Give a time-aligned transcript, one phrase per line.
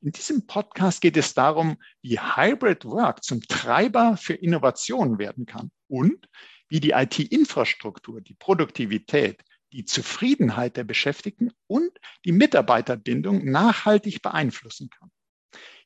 [0.00, 5.70] In diesem Podcast geht es darum, wie Hybrid Work zum Treiber für Innovation werden kann
[5.88, 6.28] und
[6.68, 11.90] wie die IT-Infrastruktur, die Produktivität, die Zufriedenheit der Beschäftigten und
[12.24, 15.10] die Mitarbeiterbindung nachhaltig beeinflussen kann.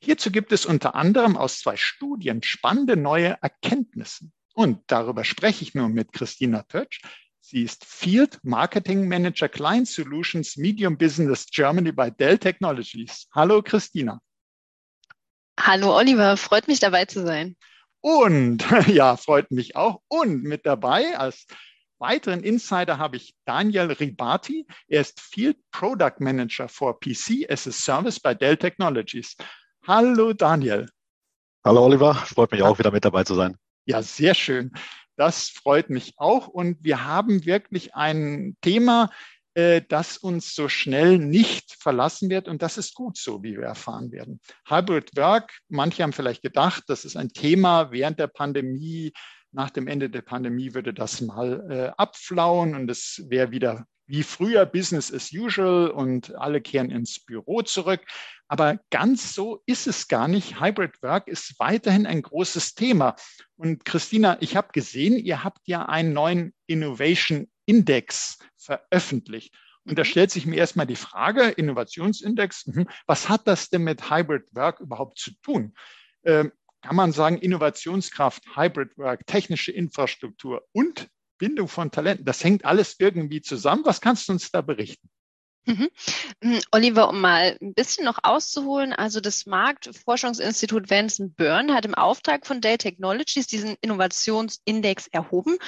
[0.02, 4.30] Hierzu gibt es unter anderem aus zwei Studien spannende neue Erkenntnisse.
[4.54, 7.00] Und darüber spreche ich nun mit Christina Tötsch.
[7.40, 13.28] Sie ist Field Marketing Manager Client Solutions Medium Business Germany bei Dell Technologies.
[13.34, 14.20] Hallo Christina.
[15.58, 17.56] Hallo Oliver, freut mich dabei zu sein.
[18.00, 20.00] Und ja, freut mich auch.
[20.08, 21.46] Und mit dabei als
[21.98, 24.66] weiteren Insider habe ich Daniel Ribati.
[24.88, 29.36] Er ist Field Product Manager for PC as a Service bei Dell Technologies.
[29.86, 30.88] Hallo Daniel.
[31.64, 33.56] Hallo Oliver, freut mich auch wieder mit dabei zu sein.
[33.84, 34.72] Ja, sehr schön.
[35.20, 36.48] Das freut mich auch.
[36.48, 39.10] Und wir haben wirklich ein Thema,
[39.52, 42.48] äh, das uns so schnell nicht verlassen wird.
[42.48, 44.40] Und das ist gut so, wie wir erfahren werden.
[44.66, 49.12] Hybrid Work, manche haben vielleicht gedacht, das ist ein Thema während der Pandemie.
[49.52, 54.24] Nach dem Ende der Pandemie würde das mal äh, abflauen und es wäre wieder wie
[54.24, 58.00] früher Business as usual und alle kehren ins Büro zurück.
[58.48, 60.60] Aber ganz so ist es gar nicht.
[60.60, 63.14] Hybrid Work ist weiterhin ein großes Thema.
[63.54, 69.54] Und Christina, ich habe gesehen, ihr habt ja einen neuen Innovation Index veröffentlicht.
[69.84, 70.06] Und da mhm.
[70.06, 74.80] stellt sich mir erstmal die Frage, Innovationsindex, mhm, was hat das denn mit Hybrid Work
[74.80, 75.74] überhaupt zu tun?
[76.24, 76.50] Ähm,
[76.82, 81.08] kann man sagen, Innovationskraft, Hybrid Work, technische Infrastruktur und
[81.40, 83.84] Bindung von Talenten, das hängt alles irgendwie zusammen.
[83.84, 85.08] Was kannst du uns da berichten?
[85.66, 85.88] Mhm.
[86.42, 91.94] Hm, Oliver, um mal ein bisschen noch auszuholen, also das Marktforschungsinstitut Vanson Byrne hat im
[91.94, 95.58] Auftrag von Dell Technologies diesen Innovationsindex erhoben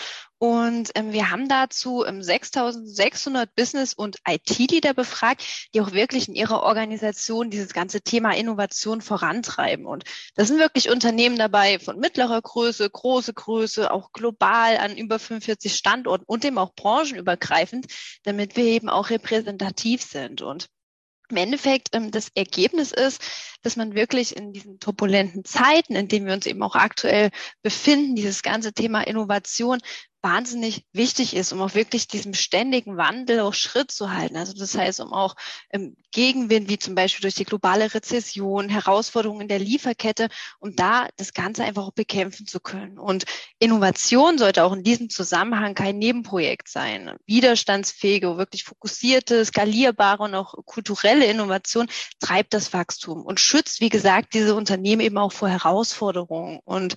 [0.43, 6.35] und ähm, wir haben dazu ähm, 6600 Business- und IT-Leader befragt, die auch wirklich in
[6.35, 9.87] ihrer Organisation dieses ganze Thema Innovation vorantreiben.
[9.87, 10.03] Und
[10.35, 15.77] das sind wirklich Unternehmen dabei von mittlerer Größe, große Größe, auch global an über 45
[15.77, 17.87] Standorten und eben auch branchenübergreifend,
[18.25, 20.43] damit wir eben auch repräsentativ sind.
[20.43, 20.67] Und
[21.29, 23.23] im Endeffekt ähm, das Ergebnis ist,
[23.63, 27.31] dass man wirklich in diesen turbulenten Zeiten, in denen wir uns eben auch aktuell
[27.63, 29.79] befinden, dieses ganze Thema Innovation
[30.23, 34.37] wahnsinnig wichtig ist, um auch wirklich diesem ständigen Wandel auch Schritt zu halten.
[34.37, 35.35] Also das heißt, um auch
[35.71, 40.29] im Gegenwind, wie zum Beispiel durch die globale Rezession, Herausforderungen in der Lieferkette,
[40.61, 42.99] um da das Ganze einfach auch bekämpfen zu können.
[42.99, 43.25] Und
[43.59, 47.17] Innovation sollte auch in diesem Zusammenhang kein Nebenprojekt sein.
[47.27, 51.89] Widerstandsfähige, wirklich fokussierte, skalierbare und auch kulturelle Innovation
[52.21, 56.61] treibt das Wachstum und schützt, wie gesagt, diese Unternehmen eben auch vor Herausforderungen.
[56.65, 56.95] Und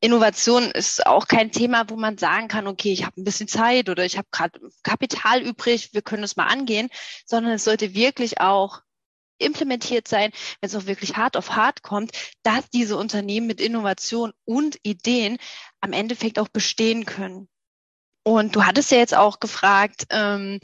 [0.00, 3.88] Innovation ist auch kein Thema, wo man sagen kann, okay, ich habe ein bisschen Zeit
[3.88, 6.88] oder ich habe gerade Kapital übrig, wir können es mal angehen,
[7.24, 8.82] sondern es sollte wirklich auch
[9.38, 12.12] implementiert sein, wenn es auch wirklich hart auf hart kommt,
[12.42, 15.38] dass diese Unternehmen mit Innovation und Ideen
[15.80, 17.48] am Endeffekt auch bestehen können.
[18.22, 20.58] Und du hattest ja jetzt auch gefragt, ähm,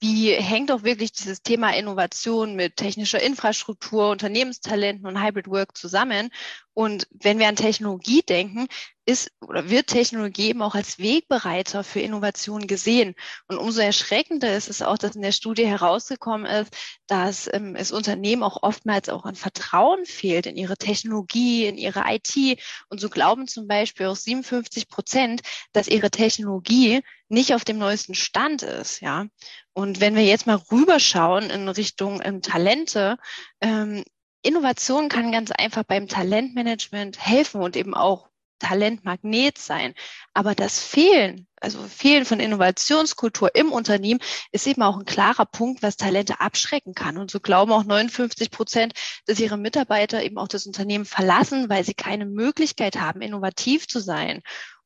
[0.00, 6.30] wie hängt auch wirklich dieses Thema Innovation mit technischer Infrastruktur, Unternehmenstalenten und Hybrid Work zusammen?
[6.74, 8.66] Und wenn wir an Technologie denken,
[9.06, 13.14] ist oder wird Technologie eben auch als Wegbereiter für Innovation gesehen.
[13.48, 16.74] Und umso erschreckender ist es auch, dass in der Studie herausgekommen ist,
[17.06, 22.02] dass ähm, es Unternehmen auch oftmals auch an Vertrauen fehlt in ihre Technologie, in ihre
[22.08, 22.58] IT.
[22.88, 28.14] Und so glauben zum Beispiel auch 57 Prozent, dass ihre Technologie nicht auf dem neuesten
[28.14, 29.26] Stand ist, ja.
[29.74, 33.18] Und wenn wir jetzt mal rüberschauen in Richtung ähm, Talente,
[33.60, 34.04] ähm,
[34.42, 38.28] Innovation kann ganz einfach beim Talentmanagement helfen und eben auch
[38.60, 39.94] Talentmagnet sein.
[40.32, 44.20] Aber das Fehlen, also Fehlen von Innovationskultur im Unternehmen
[44.52, 47.18] ist eben auch ein klarer Punkt, was Talente abschrecken kann.
[47.18, 48.94] Und so glauben auch 59 Prozent,
[49.26, 53.98] dass ihre Mitarbeiter eben auch das Unternehmen verlassen, weil sie keine Möglichkeit haben, innovativ zu
[53.98, 54.42] sein.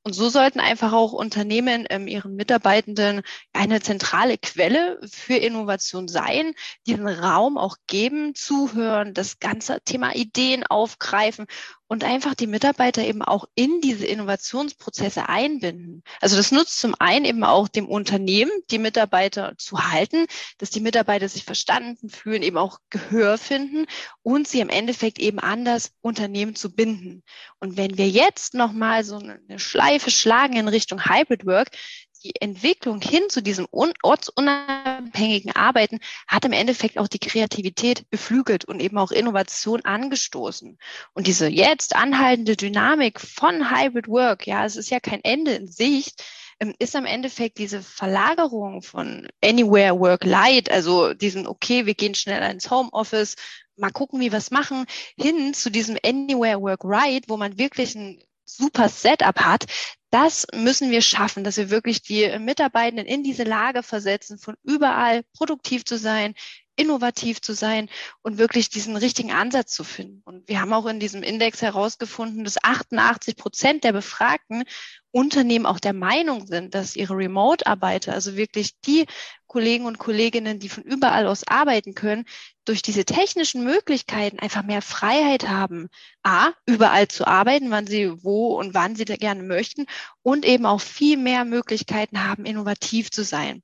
[0.09, 3.21] Und so sollten einfach auch Unternehmen ähm, ihren Mitarbeitenden
[3.53, 6.55] eine zentrale Quelle für Innovation sein,
[6.87, 11.45] diesen Raum auch geben, zuhören, das ganze Thema Ideen aufgreifen
[11.89, 16.05] und einfach die Mitarbeiter eben auch in diese Innovationsprozesse einbinden.
[16.21, 20.27] Also das nutzt zum einen eben auch dem Unternehmen, die Mitarbeiter zu halten,
[20.59, 23.87] dass die Mitarbeiter sich verstanden fühlen, eben auch Gehör finden
[24.23, 27.23] und sie im Endeffekt eben an das Unternehmen zu binden.
[27.59, 31.71] Und wenn wir jetzt nochmal so eine Schleife schlagen in Richtung Hybrid Work,
[32.25, 38.81] die Entwicklung hin zu diesem ortsunabhängigen Arbeiten hat im Endeffekt auch die Kreativität beflügelt und
[38.81, 40.79] eben auch Innovation angestoßen.
[41.15, 45.69] Und diese jetzt anhaltende Dynamik von Hybrid Work, ja, es ist ja kein Ende in
[45.69, 46.25] Sicht,
[46.61, 52.15] ähm, ist am Endeffekt diese Verlagerung von Anywhere Work Light, also diesen, okay, wir gehen
[52.15, 53.37] schneller ins Homeoffice,
[53.77, 54.87] mal gucken, wie wir es machen,
[55.17, 59.67] hin zu diesem Anywhere Work Right, wo man wirklich ein super Setup hat,
[60.11, 65.23] das müssen wir schaffen, dass wir wirklich die Mitarbeitenden in diese Lage versetzen, von überall
[65.35, 66.35] produktiv zu sein,
[66.79, 67.89] innovativ zu sein
[68.23, 70.23] und wirklich diesen richtigen Ansatz zu finden.
[70.25, 74.65] Und wir haben auch in diesem Index herausgefunden, dass 88 Prozent der Befragten
[75.11, 79.07] Unternehmen auch der Meinung sind, dass ihre Remote-Arbeiter, also wirklich die
[79.47, 82.25] Kollegen und Kolleginnen, die von überall aus arbeiten können,
[82.65, 85.89] durch diese technischen Möglichkeiten einfach mehr Freiheit haben,
[86.23, 89.87] a, überall zu arbeiten, wann sie wo und wann sie da gerne möchten
[90.23, 93.63] und eben auch viel mehr Möglichkeiten haben, innovativ zu sein.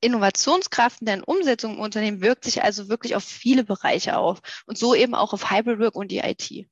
[0.00, 4.78] Innovationskraft in der Umsetzung im Unternehmen wirkt sich also wirklich auf viele Bereiche auf und
[4.78, 6.68] so eben auch auf Hybrid Work und die IT.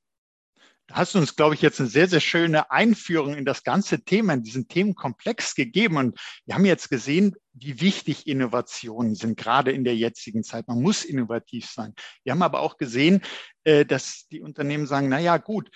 [0.88, 4.04] Da hast du uns, glaube ich, jetzt eine sehr, sehr schöne Einführung in das ganze
[4.04, 5.96] Thema, in diesen Themenkomplex gegeben.
[5.96, 10.68] Und wir haben jetzt gesehen, wie wichtig Innovationen sind, gerade in der jetzigen Zeit.
[10.68, 11.92] Man muss innovativ sein.
[12.22, 13.22] Wir haben aber auch gesehen,
[13.64, 15.70] äh, dass die Unternehmen sagen, na ja, gut,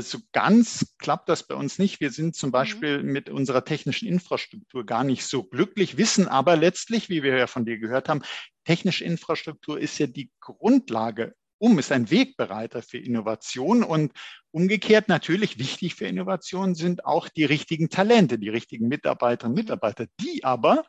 [0.00, 2.00] so ganz klappt das bei uns nicht.
[2.00, 2.52] Wir sind zum mhm.
[2.52, 7.46] Beispiel mit unserer technischen Infrastruktur gar nicht so glücklich, wissen aber letztlich, wie wir ja
[7.46, 8.22] von dir gehört haben,
[8.64, 14.12] technische Infrastruktur ist ja die Grundlage um, ist ein Wegbereiter für Innovation und
[14.50, 20.06] umgekehrt natürlich wichtig für Innovation sind auch die richtigen Talente, die richtigen Mitarbeiterinnen und Mitarbeiter,
[20.20, 20.84] die aber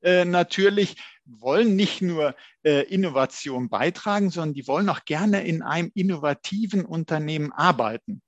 [0.00, 0.96] äh, natürlich
[1.28, 7.52] wollen nicht nur äh, Innovation beitragen, sondern die wollen auch gerne in einem innovativen Unternehmen
[7.52, 8.22] arbeiten.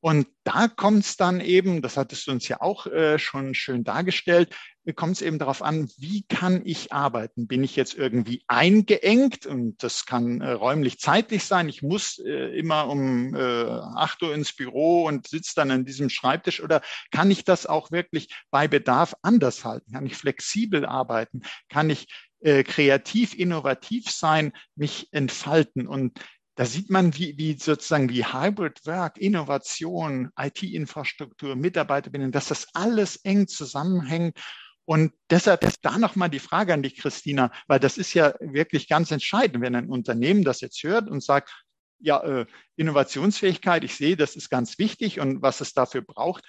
[0.00, 3.82] Und da kommt es dann eben, das hattest du uns ja auch äh, schon schön
[3.82, 4.54] dargestellt,
[4.94, 7.46] kommt es eben darauf an, wie kann ich arbeiten?
[7.46, 11.68] Bin ich jetzt irgendwie eingeengt und das kann äh, räumlich zeitlich sein.
[11.68, 16.08] Ich muss äh, immer um äh, 8 Uhr ins Büro und sitze dann an diesem
[16.08, 16.80] Schreibtisch oder
[17.10, 19.92] kann ich das auch wirklich bei Bedarf anders halten?
[19.92, 21.42] Kann ich flexibel arbeiten?
[21.68, 22.06] Kann ich
[22.40, 25.86] äh, kreativ, innovativ sein, mich entfalten?
[25.86, 26.18] Und
[26.58, 33.16] da sieht man, wie, wie sozusagen wie Hybrid Work, Innovation, IT-Infrastruktur, Mitarbeiterbindung, dass das alles
[33.22, 34.36] eng zusammenhängt.
[34.84, 38.88] Und deshalb ist da nochmal die Frage an dich, Christina, weil das ist ja wirklich
[38.88, 41.52] ganz entscheidend, wenn ein Unternehmen das jetzt hört und sagt,
[42.00, 46.44] ja, äh, Innovationsfähigkeit, ich sehe, das ist ganz wichtig und was es dafür braucht.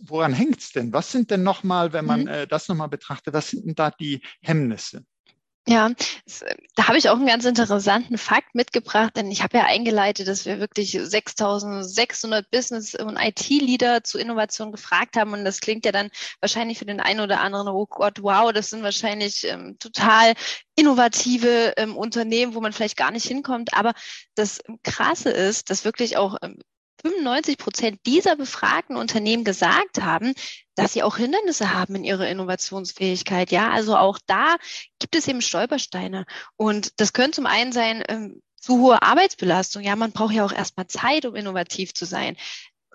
[0.00, 0.92] Woran hängt es denn?
[0.92, 2.28] Was sind denn nochmal, wenn man mhm.
[2.28, 5.04] äh, das nochmal betrachtet, was sind denn da die Hemmnisse?
[5.66, 5.90] Ja,
[6.74, 10.44] da habe ich auch einen ganz interessanten Fakt mitgebracht, denn ich habe ja eingeleitet, dass
[10.44, 15.32] wir wirklich 6600 Business- und IT-Leader zu Innovation gefragt haben.
[15.32, 18.68] Und das klingt ja dann wahrscheinlich für den einen oder anderen, oh Gott, wow, das
[18.68, 20.34] sind wahrscheinlich ähm, total
[20.76, 23.72] innovative ähm, Unternehmen, wo man vielleicht gar nicht hinkommt.
[23.72, 23.94] Aber
[24.34, 26.58] das Krasse ist, dass wirklich auch ähm,
[27.02, 30.34] 95 Prozent dieser befragten Unternehmen gesagt haben,
[30.74, 33.50] dass sie auch Hindernisse haben in ihrer Innovationsfähigkeit.
[33.50, 34.56] Ja, also auch da
[34.98, 36.24] gibt es eben Stolpersteine.
[36.56, 39.82] Und das können zum einen sein, ähm, zu hohe Arbeitsbelastung.
[39.82, 42.36] Ja, man braucht ja auch erstmal Zeit, um innovativ zu sein.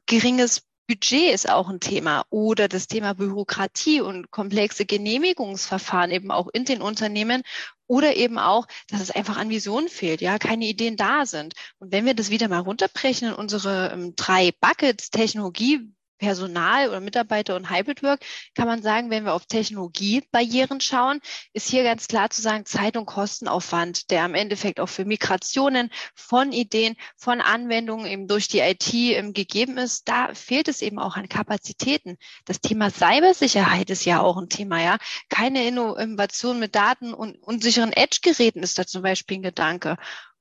[0.07, 6.47] Geringes Budget ist auch ein Thema oder das Thema Bürokratie und komplexe Genehmigungsverfahren eben auch
[6.51, 7.43] in den Unternehmen
[7.89, 11.55] oder eben auch, dass es einfach an Visionen fehlt, ja, keine Ideen da sind.
[11.79, 16.99] Und wenn wir das wieder mal runterbrechen in unsere ähm, drei Buckets, Technologie, Personal oder
[16.99, 18.19] Mitarbeiter und Hybrid Work
[18.53, 21.19] kann man sagen, wenn wir auf Technologiebarrieren schauen,
[21.53, 25.89] ist hier ganz klar zu sagen, Zeit- und Kostenaufwand, der am Endeffekt auch für Migrationen
[26.13, 30.07] von Ideen, von Anwendungen eben durch die IT ähm, gegeben ist.
[30.07, 32.17] Da fehlt es eben auch an Kapazitäten.
[32.45, 34.97] Das Thema Cybersicherheit ist ja auch ein Thema, ja.
[35.29, 39.97] Keine Innovation mit Daten und unsicheren Edge-Geräten ist da zum Beispiel ein Gedanke.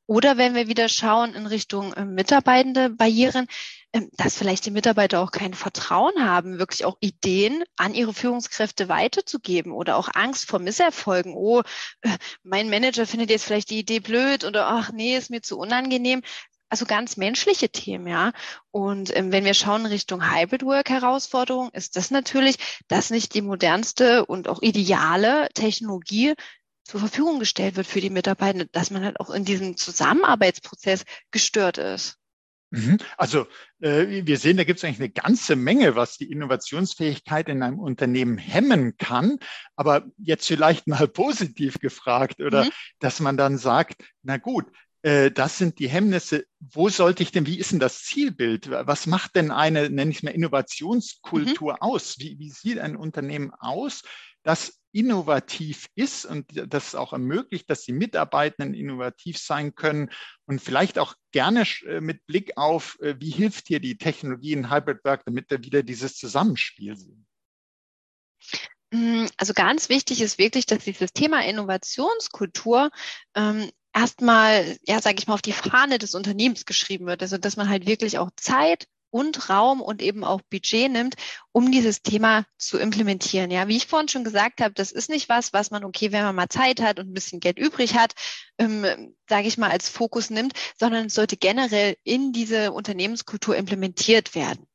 [0.06, 3.46] Oder wenn wir wieder schauen in Richtung äh, mitarbeitende Barrieren,
[3.92, 9.72] dass vielleicht die Mitarbeiter auch kein Vertrauen haben, wirklich auch Ideen an ihre Führungskräfte weiterzugeben
[9.72, 11.34] oder auch Angst vor Misserfolgen.
[11.34, 11.62] Oh,
[12.02, 15.58] äh, mein Manager findet jetzt vielleicht die Idee blöd oder ach nee, ist mir zu
[15.58, 16.22] unangenehm.
[16.70, 18.32] Also ganz menschliche Themen, ja.
[18.70, 22.56] Und ähm, wenn wir schauen Richtung Hybrid Work Herausforderung, ist das natürlich,
[22.88, 26.34] dass nicht die modernste und auch ideale Technologie
[26.84, 31.78] zur Verfügung gestellt wird für die Mitarbeiter, dass man halt auch in diesem Zusammenarbeitsprozess gestört
[31.78, 32.18] ist.
[32.70, 32.98] Mhm.
[33.16, 33.46] Also
[33.80, 37.78] äh, wir sehen, da gibt es eigentlich eine ganze Menge, was die Innovationsfähigkeit in einem
[37.78, 39.38] Unternehmen hemmen kann.
[39.76, 42.70] Aber jetzt vielleicht mal positiv gefragt oder mhm.
[43.00, 44.66] dass man dann sagt, na gut,
[45.02, 46.44] äh, das sind die Hemmnisse.
[46.60, 48.70] Wo sollte ich denn, wie ist denn das Zielbild?
[48.70, 51.80] Was macht denn eine, nenne ich mal, Innovationskultur mhm.
[51.80, 52.18] aus?
[52.18, 54.02] Wie, wie sieht ein Unternehmen aus,
[54.42, 60.10] das innovativ ist und das auch ermöglicht, dass die Mitarbeitenden innovativ sein können
[60.46, 64.70] und vielleicht auch gerne äh, mit Blick auf, äh, wie hilft hier die Technologie in
[64.70, 67.26] Hybrid Work, damit wir wieder dieses Zusammenspiel sehen.
[68.90, 72.90] Mm, also ganz wichtig ist wirklich, dass dieses Thema Innovationskultur
[73.34, 77.22] ähm, erstmal, ja, sage ich mal, auf die Fahne des Unternehmens geschrieben wird.
[77.22, 81.14] Also dass man halt wirklich auch Zeit und Raum und eben auch Budget nimmt,
[81.52, 83.50] um dieses Thema zu implementieren.
[83.50, 86.24] Ja, wie ich vorhin schon gesagt habe, das ist nicht was, was man, okay, wenn
[86.24, 88.14] man mal Zeit hat und ein bisschen Geld übrig hat,
[88.58, 94.34] ähm, sage ich mal, als Fokus nimmt, sondern es sollte generell in diese Unternehmenskultur implementiert
[94.34, 94.66] werden.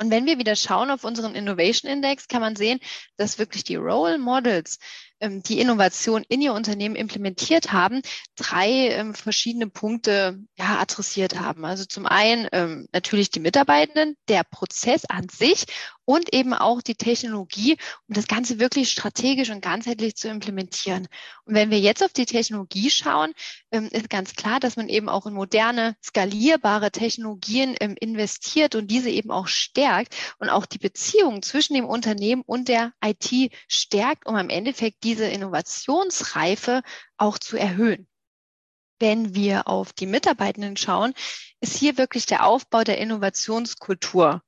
[0.00, 2.80] Und wenn wir wieder schauen auf unseren Innovation Index, kann man sehen,
[3.16, 4.78] dass wirklich die Role Models
[5.20, 8.02] die Innovation in ihr Unternehmen implementiert haben,
[8.36, 11.64] drei ähm, verschiedene Punkte ja, adressiert haben.
[11.64, 15.66] Also zum einen ähm, natürlich die Mitarbeitenden, der Prozess an sich
[16.04, 17.76] und eben auch die Technologie,
[18.08, 21.08] um das Ganze wirklich strategisch und ganzheitlich zu implementieren.
[21.44, 23.32] Und wenn wir jetzt auf die Technologie schauen,
[23.70, 28.90] ähm, ist ganz klar, dass man eben auch in moderne, skalierbare Technologien ähm, investiert und
[28.90, 34.26] diese eben auch stärkt und auch die Beziehung zwischen dem Unternehmen und der IT stärkt,
[34.26, 36.82] um am Endeffekt diese Innovationsreife
[37.16, 38.08] auch zu erhöhen.
[38.98, 41.14] Wenn wir auf die Mitarbeitenden schauen,
[41.60, 44.42] ist hier wirklich der Aufbau der Innovationskultur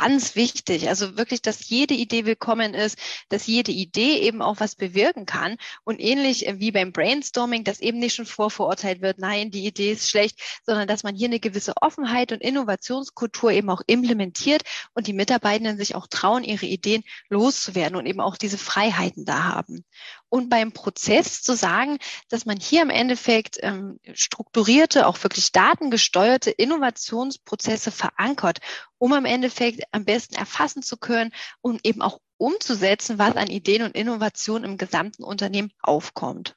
[0.00, 0.88] ganz wichtig.
[0.88, 2.98] Also wirklich, dass jede Idee willkommen ist,
[3.30, 5.56] dass jede Idee eben auch was bewirken kann.
[5.84, 10.10] Und ähnlich wie beim Brainstorming, dass eben nicht schon vorverurteilt wird, nein, die Idee ist
[10.10, 14.62] schlecht, sondern dass man hier eine gewisse Offenheit und Innovationskultur eben auch implementiert
[14.94, 19.44] und die Mitarbeitenden sich auch trauen, ihre Ideen loszuwerden und eben auch diese Freiheiten da
[19.44, 19.84] haben
[20.28, 26.50] und beim Prozess zu sagen, dass man hier im Endeffekt ähm, strukturierte, auch wirklich datengesteuerte
[26.50, 28.58] Innovationsprozesse verankert,
[28.98, 33.82] um am Endeffekt am besten erfassen zu können und eben auch umzusetzen, was an Ideen
[33.82, 36.56] und Innovationen im gesamten Unternehmen aufkommt.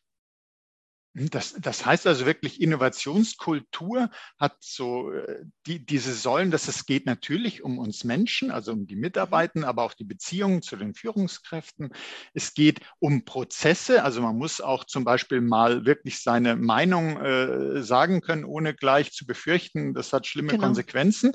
[1.16, 7.08] Das, das heißt also wirklich, Innovationskultur hat so äh, die, diese Säulen, dass es geht
[7.08, 11.90] natürlich um uns Menschen, also um die Mitarbeiter, aber auch die Beziehungen zu den Führungskräften.
[12.34, 17.82] Es geht um Prozesse, also man muss auch zum Beispiel mal wirklich seine Meinung äh,
[17.82, 20.66] sagen können, ohne gleich zu befürchten, das hat schlimme genau.
[20.66, 21.32] Konsequenzen.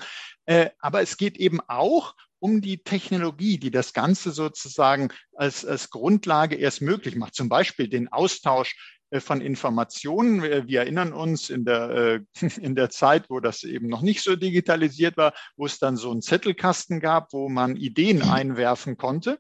[0.46, 5.90] Äh, aber es geht eben auch um die Technologie, die das Ganze sozusagen als, als
[5.90, 7.34] Grundlage erst möglich macht.
[7.34, 8.76] Zum Beispiel den Austausch
[9.20, 10.42] von Informationen.
[10.42, 12.20] Wir erinnern uns in der, äh,
[12.60, 16.10] in der Zeit, wo das eben noch nicht so digitalisiert war, wo es dann so
[16.10, 18.30] einen Zettelkasten gab, wo man Ideen mhm.
[18.30, 19.38] einwerfen konnte.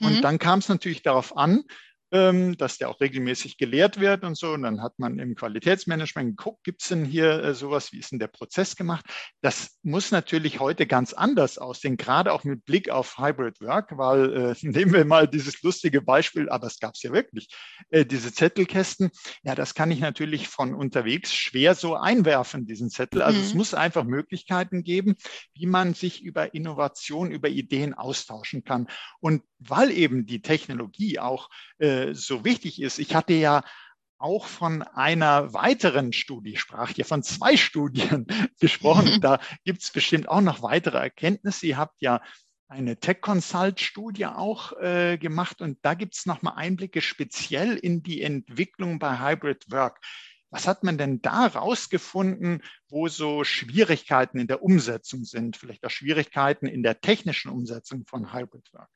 [0.00, 0.22] Und mhm.
[0.22, 1.64] dann kam es natürlich darauf an,
[2.14, 4.52] dass der auch regelmäßig gelehrt wird und so.
[4.52, 8.12] Und dann hat man im Qualitätsmanagement geguckt, gibt es denn hier äh, sowas, wie ist
[8.12, 9.04] denn der Prozess gemacht?
[9.40, 14.32] Das muss natürlich heute ganz anders aussehen, gerade auch mit Blick auf Hybrid Work, weil
[14.32, 17.48] äh, nehmen wir mal dieses lustige Beispiel, aber es gab es ja wirklich,
[17.90, 19.10] äh, diese Zettelkästen.
[19.42, 23.22] Ja, das kann ich natürlich von unterwegs schwer so einwerfen, diesen Zettel.
[23.22, 23.44] Also mhm.
[23.44, 25.16] es muss einfach Möglichkeiten geben,
[25.54, 28.86] wie man sich über Innovation, über Ideen austauschen kann.
[29.18, 32.98] Und weil eben die Technologie auch äh, so wichtig ist.
[32.98, 33.62] Ich hatte ja
[34.18, 38.26] auch von einer weiteren Studie, sprach hier von zwei Studien
[38.60, 39.20] gesprochen.
[39.20, 41.66] Da gibt es bestimmt auch noch weitere Erkenntnisse.
[41.66, 42.20] Ihr habt ja
[42.68, 48.02] eine Tech Consult Studie auch äh, gemacht und da gibt es nochmal Einblicke speziell in
[48.02, 50.00] die Entwicklung bei Hybrid Work.
[50.50, 55.90] Was hat man denn da rausgefunden, wo so Schwierigkeiten in der Umsetzung sind, vielleicht auch
[55.90, 58.88] Schwierigkeiten in der technischen Umsetzung von Hybrid Work?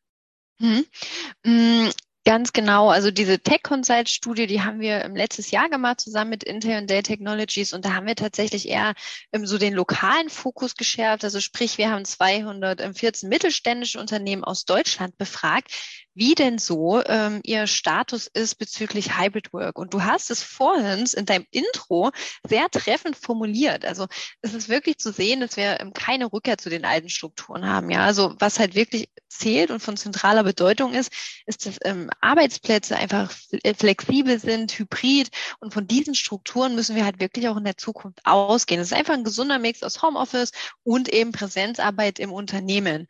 [0.60, 1.90] Mm,
[2.28, 2.90] Ganz genau.
[2.90, 6.76] Also diese Tech Consult Studie, die haben wir im letztes Jahr gemacht zusammen mit Intel
[6.76, 8.92] und Dell Technologies und da haben wir tatsächlich eher
[9.32, 11.24] ähm, so den lokalen Fokus geschärft.
[11.24, 15.72] Also sprich, wir haben 214 mittelständische Unternehmen aus Deutschland befragt,
[16.18, 19.78] wie denn so ähm, ihr Status ist bezüglich Hybrid Work.
[19.78, 22.10] Und du hast es vorhin in deinem Intro
[22.46, 23.84] sehr treffend formuliert.
[23.84, 24.06] Also
[24.42, 27.88] es ist wirklich zu sehen, dass wir ähm, keine Rückkehr zu den alten Strukturen haben.
[27.90, 31.12] Ja, also was halt wirklich zählt und von zentraler Bedeutung ist,
[31.46, 33.32] ist, dass ähm, Arbeitsplätze einfach
[33.62, 35.30] äh, flexibel sind, hybrid.
[35.60, 38.80] Und von diesen Strukturen müssen wir halt wirklich auch in der Zukunft ausgehen.
[38.80, 40.50] Es ist einfach ein gesunder Mix aus Homeoffice
[40.82, 43.06] und eben Präsenzarbeit im Unternehmen.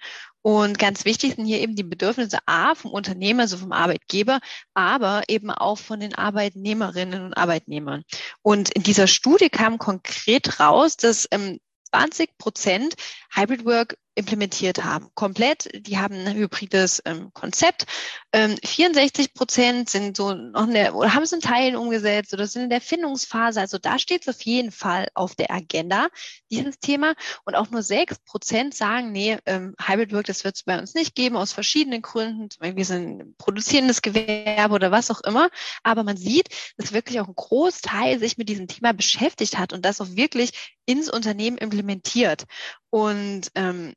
[0.49, 4.41] Und ganz wichtig sind hier eben die Bedürfnisse A vom Unternehmer, also vom Arbeitgeber,
[4.73, 8.03] aber eben auch von den Arbeitnehmerinnen und Arbeitnehmern.
[8.41, 11.59] Und in dieser Studie kam konkret raus, dass ähm,
[11.91, 12.95] 20 Prozent
[13.31, 15.09] Hybrid Work implementiert haben.
[15.15, 17.87] Komplett, die haben ein hybrides ähm, Konzept.
[18.33, 22.49] Ähm, 64 Prozent sind so noch in der, oder haben es in Teilen umgesetzt oder
[22.49, 23.61] sind in der Findungsphase.
[23.61, 26.09] Also da steht es auf jeden Fall auf der Agenda,
[26.51, 27.15] dieses Thema.
[27.45, 30.95] Und auch nur sechs Prozent sagen, nee, ähm, Hybrid Work, das wird es bei uns
[30.95, 32.51] nicht geben, aus verschiedenen Gründen.
[32.51, 35.49] Zum Beispiel wir sind produzierendes Gewerbe oder was auch immer.
[35.85, 39.85] Aber man sieht, dass wirklich auch ein Großteil sich mit diesem Thema beschäftigt hat und
[39.85, 42.45] das auch wirklich ins Unternehmen implementiert.
[42.91, 43.95] Und ähm,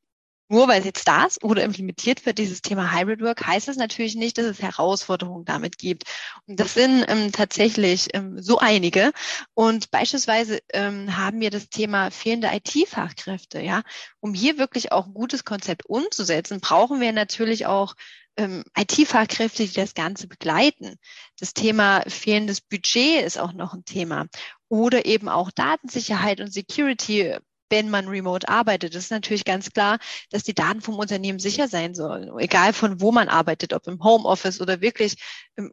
[0.51, 3.77] nur weil es jetzt da ist oder implementiert wird, dieses Thema Hybrid Work, heißt das
[3.77, 6.03] natürlich nicht, dass es Herausforderungen damit gibt.
[6.45, 9.13] Und das sind ähm, tatsächlich ähm, so einige.
[9.53, 13.61] Und beispielsweise ähm, haben wir das Thema fehlende IT-Fachkräfte.
[13.61, 13.83] Ja,
[14.19, 17.95] um hier wirklich auch ein gutes Konzept umzusetzen, brauchen wir natürlich auch
[18.35, 20.97] ähm, IT-Fachkräfte, die das Ganze begleiten.
[21.39, 24.27] Das Thema fehlendes Budget ist auch noch ein Thema.
[24.67, 27.37] Oder eben auch Datensicherheit und Security
[27.71, 28.93] wenn man remote arbeitet.
[28.93, 29.97] Das ist natürlich ganz klar,
[30.29, 34.03] dass die Daten vom Unternehmen sicher sein sollen, egal von wo man arbeitet, ob im
[34.03, 35.15] Homeoffice oder wirklich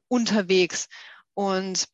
[0.08, 0.88] unterwegs.
[1.34, 1.88] Und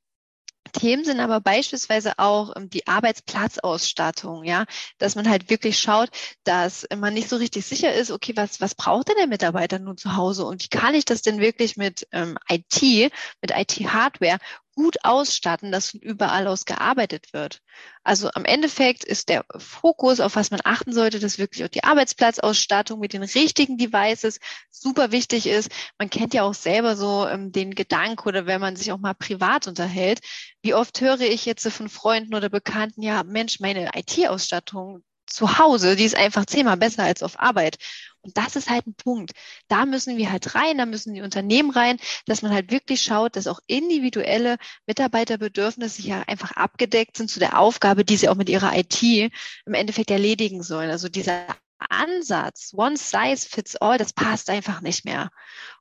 [0.72, 4.64] Themen sind aber beispielsweise auch ähm, die Arbeitsplatzausstattung, ja,
[4.98, 6.10] dass man halt wirklich schaut,
[6.44, 9.96] dass man nicht so richtig sicher ist, okay, was, was braucht denn der Mitarbeiter nun
[9.96, 14.38] zu Hause und wie kann ich das denn wirklich mit ähm, IT, mit IT-Hardware
[14.74, 17.60] gut ausstatten, dass überall aus gearbeitet wird.
[18.02, 21.84] Also am Endeffekt ist der Fokus, auf was man achten sollte, dass wirklich auch die
[21.84, 24.40] Arbeitsplatzausstattung mit den richtigen Devices
[24.70, 25.70] super wichtig ist.
[25.98, 29.14] Man kennt ja auch selber so ähm, den Gedanken oder wenn man sich auch mal
[29.14, 30.20] privat unterhält.
[30.62, 35.96] Wie oft höre ich jetzt von Freunden oder Bekannten, ja, Mensch, meine IT-Ausstattung, zu Hause,
[35.96, 37.78] die ist einfach zehnmal besser als auf Arbeit.
[38.20, 39.32] Und das ist halt ein Punkt.
[39.68, 43.36] Da müssen wir halt rein, da müssen die Unternehmen rein, dass man halt wirklich schaut,
[43.36, 48.48] dass auch individuelle Mitarbeiterbedürfnisse ja einfach abgedeckt sind zu der Aufgabe, die sie auch mit
[48.48, 50.90] ihrer IT im Endeffekt erledigen sollen.
[50.90, 51.46] Also dieser
[51.78, 55.30] Ansatz, one size fits all, das passt einfach nicht mehr.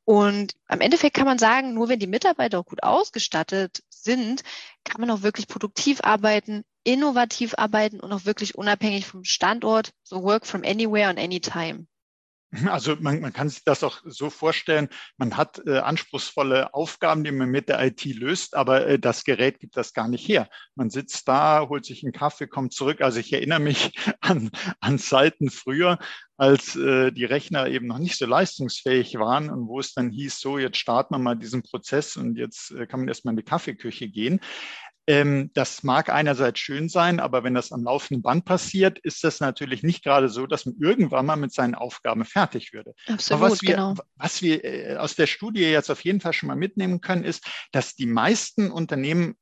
[0.04, 4.44] Und am Endeffekt kann man sagen, nur wenn die Mitarbeiter auch gut ausgestattet sind,
[4.84, 10.24] kann man auch wirklich produktiv arbeiten, innovativ arbeiten und auch wirklich unabhängig vom Standort, so
[10.24, 11.88] work from anywhere and anytime.
[12.68, 17.32] Also man, man kann sich das auch so vorstellen, man hat äh, anspruchsvolle Aufgaben, die
[17.32, 20.48] man mit der IT löst, aber äh, das Gerät gibt das gar nicht her.
[20.76, 23.02] Man sitzt da, holt sich einen Kaffee, kommt zurück.
[23.02, 25.98] Also ich erinnere mich an, an Zeiten früher,
[26.38, 30.40] als äh, die Rechner eben noch nicht so leistungsfähig waren und wo es dann hieß,
[30.40, 33.44] so jetzt starten wir mal diesen Prozess und jetzt äh, kann man erstmal in die
[33.44, 34.40] Kaffeeküche gehen.
[35.06, 39.42] Ähm, das mag einerseits schön sein, aber wenn das am laufenden Band passiert, ist das
[39.42, 42.94] natürlich nicht gerade so, dass man irgendwann mal mit seinen Aufgaben fertig würde.
[43.08, 43.96] Absolut, aber was wir, genau.
[44.16, 47.46] was wir äh, aus der Studie jetzt auf jeden Fall schon mal mitnehmen können, ist,
[47.72, 49.36] dass die meisten Unternehmen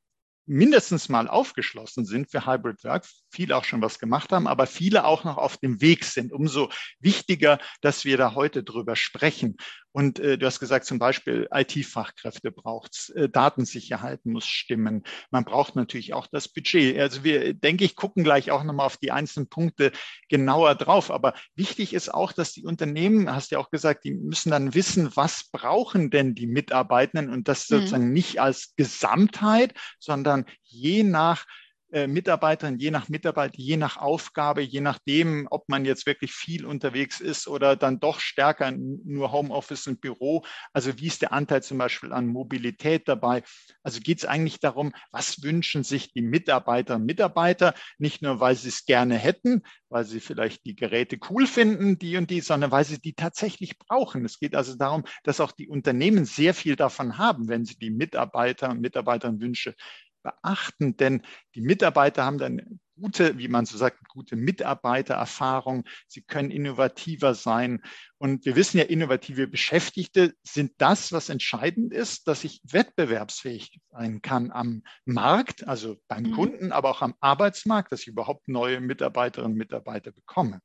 [0.47, 5.06] mindestens mal aufgeschlossen sind für Hybrid Work, viele auch schon was gemacht haben, aber viele
[5.06, 6.34] auch noch auf dem Weg sind.
[6.34, 6.69] Umso
[7.00, 9.56] wichtiger, dass wir da heute drüber sprechen.
[9.94, 15.04] Und äh, du hast gesagt, zum Beispiel IT-Fachkräfte braucht's, äh, Datensicherheit muss stimmen.
[15.32, 16.98] Man braucht natürlich auch das Budget.
[17.00, 19.92] Also wir, denke ich, gucken gleich auch nochmal auf die einzelnen Punkte
[20.30, 21.12] genauer drauf.
[21.12, 24.74] Aber wichtig ist auch, dass die Unternehmen, hast du ja auch gesagt, die müssen dann
[24.74, 27.76] wissen, was brauchen denn die Mitarbeitenden und das mhm.
[27.76, 31.46] sozusagen nicht als Gesamtheit, sondern je nach
[31.92, 37.20] Mitarbeitern, je nach Mitarbeiter, je nach Aufgabe, je nachdem, ob man jetzt wirklich viel unterwegs
[37.20, 40.46] ist oder dann doch stärker nur Homeoffice und Büro.
[40.72, 43.44] Also wie ist der Anteil zum Beispiel an Mobilität dabei?
[43.84, 48.56] Also geht es eigentlich darum, was wünschen sich die Mitarbeiter und Mitarbeiter, nicht nur, weil
[48.56, 52.72] sie es gerne hätten, weil sie vielleicht die Geräte cool finden, die und die, sondern
[52.72, 54.24] weil sie die tatsächlich brauchen.
[54.24, 57.92] Es geht also darum, dass auch die Unternehmen sehr viel davon haben, wenn sie die
[57.92, 59.76] Mitarbeiter und Mitarbeiterinnenwünsche
[60.24, 61.22] beachten, denn
[61.56, 65.86] die Mitarbeiter haben dann gute, wie man so sagt, gute Mitarbeitererfahrung.
[66.08, 67.82] Sie können innovativer sein.
[68.18, 74.22] Und wir wissen ja, innovative Beschäftigte sind das, was entscheidend ist, dass ich wettbewerbsfähig sein
[74.22, 76.32] kann am Markt, also beim mhm.
[76.34, 80.62] Kunden, aber auch am Arbeitsmarkt, dass ich überhaupt neue Mitarbeiterinnen und Mitarbeiter bekomme.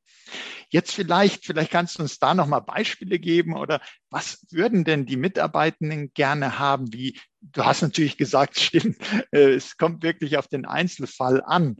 [0.69, 5.17] Jetzt vielleicht, vielleicht kannst du uns da nochmal Beispiele geben oder was würden denn die
[5.17, 6.93] Mitarbeitenden gerne haben?
[6.93, 8.97] Wie, du hast natürlich gesagt, stimmt,
[9.31, 11.77] äh, es kommt wirklich auf den Einzelfall an.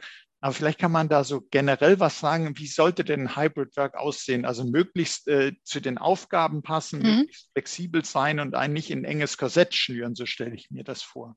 [0.47, 4.45] Aber vielleicht kann man da so generell was sagen, wie sollte denn Hybrid Work aussehen?
[4.45, 7.15] Also möglichst äh, zu den Aufgaben passen, mhm.
[7.17, 11.03] möglichst flexibel sein und einen nicht in enges Korsett schnüren, so stelle ich mir das
[11.03, 11.35] vor.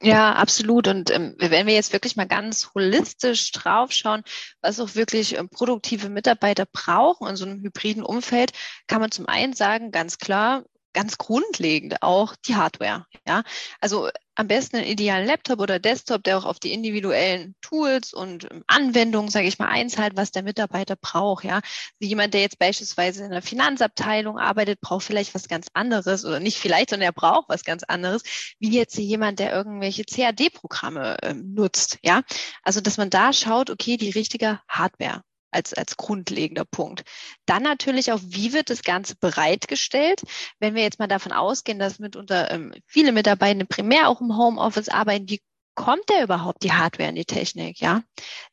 [0.00, 0.88] Ja, absolut.
[0.88, 4.22] Und ähm, wenn wir jetzt wirklich mal ganz holistisch draufschauen,
[4.62, 8.52] was auch wirklich ähm, produktive Mitarbeiter brauchen in so einem hybriden Umfeld,
[8.86, 13.06] kann man zum einen sagen, ganz klar, ganz grundlegend auch die Hardware.
[13.26, 13.42] Ja,
[13.80, 18.48] also am besten einen idealen Laptop oder Desktop, der auch auf die individuellen Tools und
[18.68, 21.44] Anwendungen, sage ich mal, einzahlt, was der Mitarbeiter braucht.
[21.44, 21.64] Ja, also
[22.00, 26.58] jemand, der jetzt beispielsweise in der Finanzabteilung arbeitet, braucht vielleicht was ganz anderes oder nicht
[26.58, 28.22] vielleicht, sondern er braucht was ganz anderes,
[28.60, 31.98] wie jetzt jemand, der irgendwelche CAD-Programme ähm, nutzt.
[32.04, 32.22] Ja,
[32.62, 37.04] also dass man da schaut, okay, die richtige Hardware als, als grundlegender Punkt.
[37.46, 40.22] Dann natürlich auch, wie wird das Ganze bereitgestellt?
[40.58, 44.88] Wenn wir jetzt mal davon ausgehen, dass mitunter ähm, viele Mitarbeiter primär auch im Homeoffice
[44.88, 45.40] arbeiten, wie
[45.78, 48.02] kommt der überhaupt die Hardware in die Technik, ja?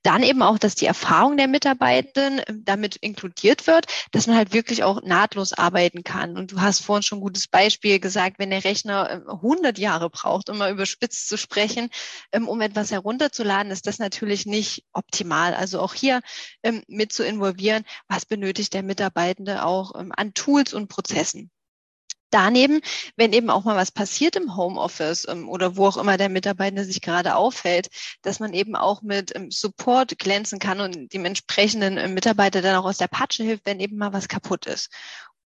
[0.03, 4.53] Dann eben auch, dass die Erfahrung der Mitarbeitenden ähm, damit inkludiert wird, dass man halt
[4.53, 6.37] wirklich auch nahtlos arbeiten kann.
[6.37, 10.11] Und du hast vorhin schon ein gutes Beispiel gesagt, wenn der Rechner 100 ähm, Jahre
[10.11, 11.89] braucht, um mal überspitzt zu sprechen,
[12.31, 15.55] ähm, um etwas herunterzuladen, ist das natürlich nicht optimal.
[15.55, 16.21] Also auch hier
[16.87, 21.49] mit zu involvieren, was benötigt der Mitarbeitende auch an Tools und Prozessen
[22.35, 22.81] daneben,
[23.15, 26.83] wenn eben auch mal was passiert im Homeoffice ähm, oder wo auch immer der Mitarbeiter
[26.83, 27.87] sich gerade aufhält,
[28.21, 32.75] dass man eben auch mit ähm, Support glänzen kann und dem entsprechenden äh, Mitarbeiter dann
[32.75, 34.89] auch aus der Patsche hilft, wenn eben mal was kaputt ist.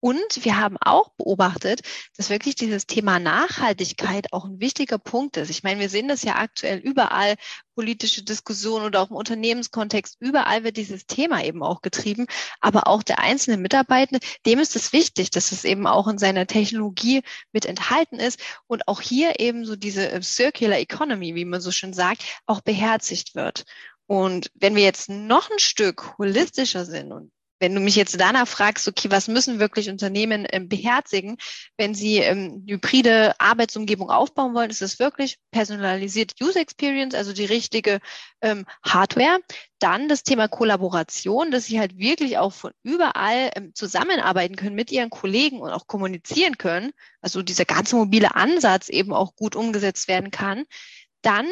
[0.01, 1.81] Und wir haben auch beobachtet,
[2.15, 5.49] dass wirklich dieses Thema Nachhaltigkeit auch ein wichtiger Punkt ist.
[5.49, 7.35] Ich meine, wir sehen das ja aktuell überall,
[7.75, 12.27] politische Diskussionen oder auch im Unternehmenskontext, überall wird dieses Thema eben auch getrieben.
[12.59, 16.47] Aber auch der einzelne Mitarbeitende, dem ist es wichtig, dass es eben auch in seiner
[16.47, 21.61] Technologie mit enthalten ist und auch hier eben so diese äh, Circular Economy, wie man
[21.61, 23.65] so schön sagt, auch beherzigt wird.
[24.07, 28.47] Und wenn wir jetzt noch ein Stück holistischer sind und wenn du mich jetzt danach
[28.47, 31.37] fragst, okay, was müssen wirklich Unternehmen ähm, beherzigen,
[31.77, 37.45] wenn sie ähm, hybride Arbeitsumgebung aufbauen wollen, ist es wirklich personalisierte User Experience, also die
[37.45, 37.99] richtige
[38.41, 39.39] ähm, Hardware.
[39.79, 44.91] Dann das Thema Kollaboration, dass sie halt wirklich auch von überall ähm, zusammenarbeiten können mit
[44.91, 46.91] ihren Kollegen und auch kommunizieren können.
[47.21, 50.65] Also dieser ganze mobile Ansatz eben auch gut umgesetzt werden kann.
[51.21, 51.47] Dann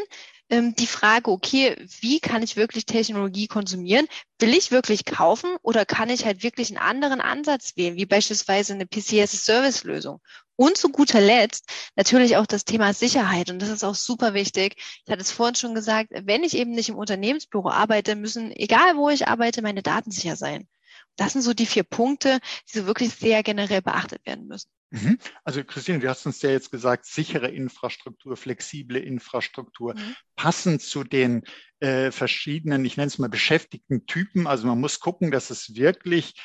[0.49, 4.07] ähm, die Frage, okay, wie kann ich wirklich Technologie konsumieren?
[4.39, 8.73] Will ich wirklich kaufen oder kann ich halt wirklich einen anderen Ansatz wählen, wie beispielsweise
[8.73, 10.21] eine PCS-Service-Lösung?
[10.55, 13.49] Und zu guter Letzt natürlich auch das Thema Sicherheit.
[13.51, 14.75] Und das ist auch super wichtig.
[15.05, 18.97] Ich hatte es vorhin schon gesagt, wenn ich eben nicht im Unternehmensbüro arbeite, müssen, egal
[18.97, 20.67] wo ich arbeite, meine Daten sicher sein.
[21.15, 24.69] Das sind so die vier Punkte, die so wirklich sehr generell beachtet werden müssen.
[24.89, 25.17] Mhm.
[25.43, 30.15] Also Christine, du hast uns ja jetzt gesagt, sichere Infrastruktur, flexible Infrastruktur, mhm.
[30.35, 31.43] passend zu den
[31.79, 34.47] äh, verschiedenen, ich nenne es mal beschäftigten Typen.
[34.47, 36.35] Also man muss gucken, dass es wirklich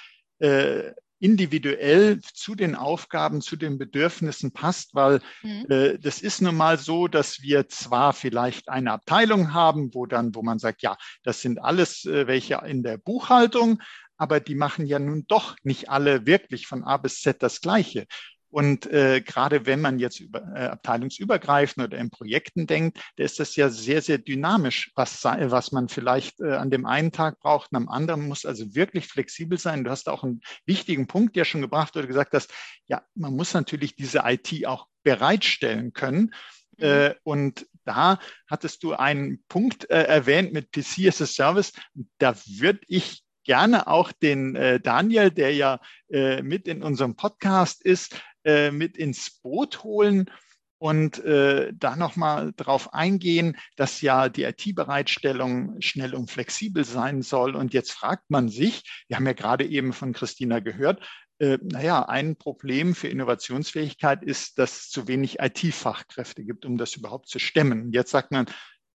[0.40, 5.66] äh, individuell zu den Aufgaben, zu den Bedürfnissen passt, weil mhm.
[5.68, 10.35] äh, das ist nun mal so, dass wir zwar vielleicht eine Abteilung haben, wo dann,
[10.35, 13.81] wo man sagt, ja, das sind alles äh, welche in der Buchhaltung,
[14.16, 18.07] aber die machen ja nun doch nicht alle wirklich von A bis Z das Gleiche.
[18.53, 23.41] Und äh, gerade wenn man jetzt über, äh, abteilungsübergreifend oder in Projekten denkt, da ist
[23.41, 27.73] das ja sehr, sehr dynamisch, was, was man vielleicht äh, an dem einen Tag braucht
[27.73, 29.85] und am anderen muss also wirklich flexibel sein.
[29.85, 32.53] Du hast auch einen wichtigen Punkt ja schon gebracht, oder gesagt hast,
[32.88, 36.35] ja, man muss natürlich diese IT auch bereitstellen können.
[36.77, 36.85] Mhm.
[36.85, 41.73] Äh, und da hattest du einen Punkt äh, erwähnt mit PC as a Service.
[42.19, 47.83] Da würde ich gerne auch den äh, Daniel, der ja äh, mit in unserem Podcast
[47.83, 50.31] ist, äh, mit ins Boot holen
[50.78, 57.55] und äh, da nochmal drauf eingehen, dass ja die IT-Bereitstellung schnell und flexibel sein soll.
[57.55, 61.00] Und jetzt fragt man sich, wir haben ja gerade eben von Christina gehört,
[61.38, 66.96] äh, naja, ein Problem für Innovationsfähigkeit ist, dass es zu wenig IT-Fachkräfte gibt, um das
[66.96, 67.92] überhaupt zu stemmen.
[67.92, 68.46] Jetzt sagt man,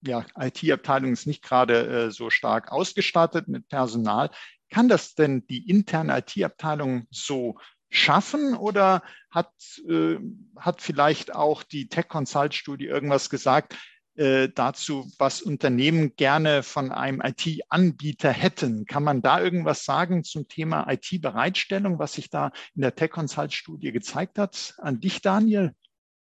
[0.06, 4.30] ja, IT-Abteilung ist nicht gerade äh, so stark ausgestattet mit Personal.
[4.70, 7.58] Kann das denn die interne IT-Abteilung so
[7.94, 9.52] schaffen oder hat,
[9.88, 10.16] äh,
[10.56, 13.76] hat vielleicht auch die Tech Consult Studie irgendwas gesagt
[14.16, 18.84] äh, dazu, was Unternehmen gerne von einem IT-Anbieter hätten?
[18.86, 23.52] Kann man da irgendwas sagen zum Thema IT-Bereitstellung, was sich da in der Tech Consult
[23.52, 24.74] Studie gezeigt hat?
[24.78, 25.74] An dich, Daniel?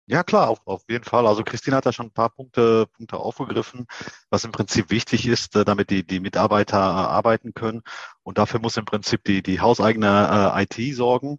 [0.06, 1.26] Ja, klar, auf, auf jeden Fall.
[1.26, 3.86] Also Christine hat da schon ein paar Punkte, Punkte aufgegriffen,
[4.30, 7.82] was im Prinzip wichtig ist, äh, damit die, die Mitarbeiter äh, arbeiten können.
[8.22, 11.38] Und dafür muss im Prinzip die, die hauseigene äh, IT sorgen,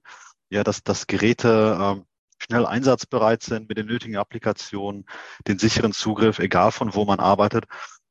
[0.49, 5.06] ja, dass, dass Geräte äh, schnell einsatzbereit sind mit den nötigen Applikationen,
[5.47, 7.65] den sicheren Zugriff, egal von wo man arbeitet.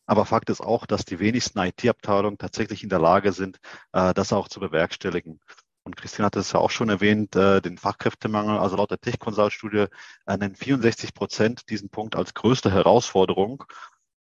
[0.07, 3.59] Aber Fakt ist auch, dass die wenigsten IT-Abteilungen tatsächlich in der Lage sind,
[3.93, 5.41] äh, das auch zu bewerkstelligen.
[5.85, 8.59] Und Christine hat es ja auch schon erwähnt, äh, den Fachkräftemangel.
[8.59, 9.87] Also laut der Tech-Consult-Studie
[10.27, 13.65] äh, nennen 64 Prozent diesen Punkt als größte Herausforderung.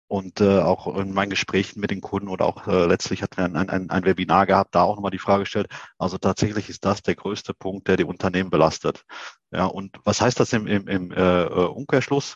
[0.08, 3.46] Und äh, auch in meinen Gesprächen mit den Kunden oder auch äh, letztlich hat wir
[3.46, 5.68] ein, ein, ein Webinar gehabt, da auch nochmal die Frage gestellt.
[5.98, 9.04] Also tatsächlich ist das der größte Punkt, der die Unternehmen belastet.
[9.52, 12.36] Ja, und was heißt das im, im, im äh, äh Umkehrschluss?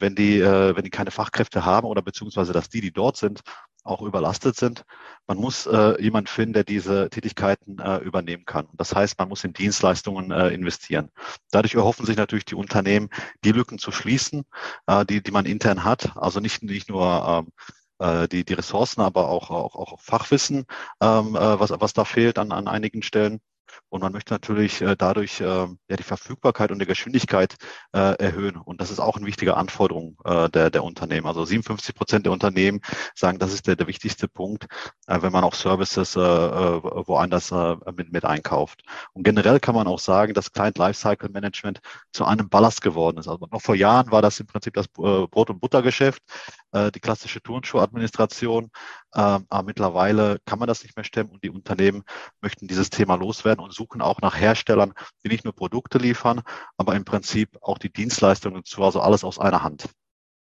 [0.00, 3.42] Wenn die, äh, wenn die keine Fachkräfte haben oder beziehungsweise dass die, die dort sind,
[3.84, 4.84] auch überlastet sind.
[5.26, 8.68] Man muss äh, jemand finden, der diese Tätigkeiten äh, übernehmen kann.
[8.74, 11.10] Das heißt, man muss in Dienstleistungen äh, investieren.
[11.50, 13.08] Dadurch erhoffen sich natürlich die Unternehmen,
[13.44, 14.44] die Lücken zu schließen,
[14.86, 16.16] äh, die, die man intern hat.
[16.16, 17.52] Also nicht, nicht nur ähm,
[17.98, 20.66] äh, die, die Ressourcen, aber auch, auch, auch Fachwissen,
[21.00, 23.40] ähm, äh, was, was da fehlt an, an einigen Stellen.
[23.90, 27.56] Und man möchte natürlich äh, dadurch äh, ja, die Verfügbarkeit und die Geschwindigkeit
[27.92, 28.56] äh, erhöhen.
[28.56, 31.26] Und das ist auch eine wichtige Anforderung äh, der, der Unternehmen.
[31.26, 32.80] Also 57 Prozent der Unternehmen
[33.14, 34.66] sagen, das ist der, der wichtigste Punkt,
[35.08, 38.82] äh, wenn man auch Services äh, äh, woanders äh, mit, mit einkauft.
[39.12, 41.80] Und generell kann man auch sagen, dass Client Lifecycle Management
[42.12, 43.28] zu einem Ballast geworden ist.
[43.28, 46.22] Also noch vor Jahren war das im Prinzip das äh, Brot- und Buttergeschäft,
[46.72, 48.70] äh, die klassische Turnschuhadministration.
[49.14, 52.02] Ähm, aber mittlerweile kann man das nicht mehr stemmen und die Unternehmen
[52.40, 56.42] möchten dieses Thema loswerden und suchen auch nach Herstellern, die nicht nur Produkte liefern,
[56.76, 59.88] aber im Prinzip auch die Dienstleistungen zu, also alles aus einer Hand.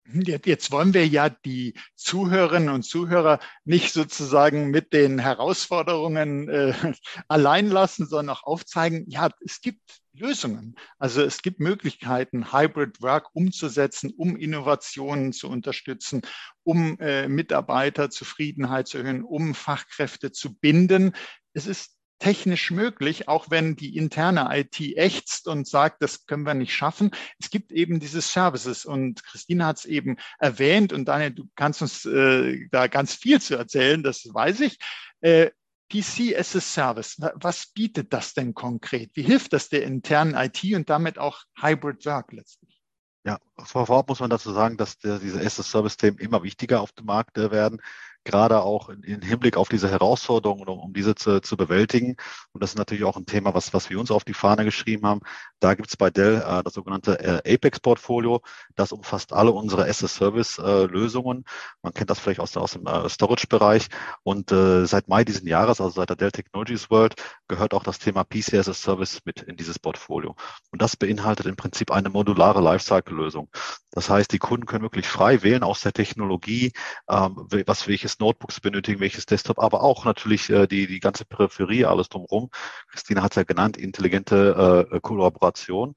[0.04, 6.74] Jetzt wollen wir ja die Zuhörerinnen und Zuhörer nicht sozusagen mit den Herausforderungen äh,
[7.28, 10.76] allein lassen, sondern auch aufzeigen, ja, es gibt Lösungen.
[10.98, 16.22] Also es gibt Möglichkeiten, Hybrid Work umzusetzen, um Innovationen zu unterstützen,
[16.64, 21.12] um äh, Mitarbeiterzufriedenheit zu erhöhen, um Fachkräfte zu binden.
[21.54, 26.54] Es ist technisch möglich, auch wenn die interne IT ächzt und sagt, das können wir
[26.54, 27.10] nicht schaffen.
[27.40, 31.82] Es gibt eben diese Services und Christine hat es eben erwähnt und Daniel, du kannst
[31.82, 34.78] uns äh, da ganz viel zu erzählen, das weiß ich.
[35.20, 35.50] Äh,
[35.92, 39.10] PC as a Service, was bietet das denn konkret?
[39.14, 42.80] Wie hilft das der internen IT und damit auch Hybrid Work letztlich?
[43.24, 47.50] Ja, vorab muss man dazu sagen, dass diese as-a-Service-Themen immer wichtiger auf dem Markt äh,
[47.52, 47.80] werden
[48.24, 52.16] gerade auch in, in Hinblick auf diese Herausforderungen, um, diese zu, zu bewältigen.
[52.52, 55.06] Und das ist natürlich auch ein Thema, was, was wir uns auf die Fahne geschrieben
[55.06, 55.20] haben.
[55.60, 58.42] Da gibt es bei Dell äh, das sogenannte äh, Apex-Portfolio.
[58.74, 61.38] Das umfasst alle unsere as-a-Service-Lösungen.
[61.38, 61.50] Äh,
[61.82, 63.88] Man kennt das vielleicht aus, aus dem äh, Storage-Bereich.
[64.22, 67.14] Und äh, seit Mai diesen Jahres, also seit der Dell Technologies World,
[67.48, 70.34] gehört auch das Thema PC Service mit in dieses Portfolio.
[70.70, 73.48] Und das beinhaltet im Prinzip eine modulare Lifecycle-Lösung.
[73.90, 76.72] Das heißt, die Kunden können wirklich frei wählen aus der Technologie,
[77.08, 81.84] ähm, was welches Notebooks benötigen, welches Desktop, aber auch natürlich äh, die, die ganze Peripherie,
[81.84, 82.50] alles drumherum.
[82.88, 85.94] Christina hat es ja genannt, intelligente äh, Kollaboration.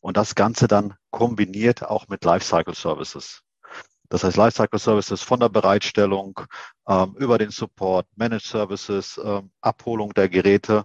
[0.00, 3.42] Und das Ganze dann kombiniert auch mit Lifecycle Services.
[4.10, 6.40] Das heißt Lifecycle Services von der Bereitstellung
[6.86, 10.84] ähm, über den Support, Managed Services, ähm, Abholung der Geräte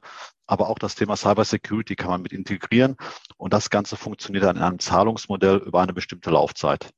[0.50, 2.98] aber auch das Thema Cyber Security kann man mit integrieren
[3.38, 6.90] und das Ganze funktioniert dann in einem Zahlungsmodell über eine bestimmte Laufzeit.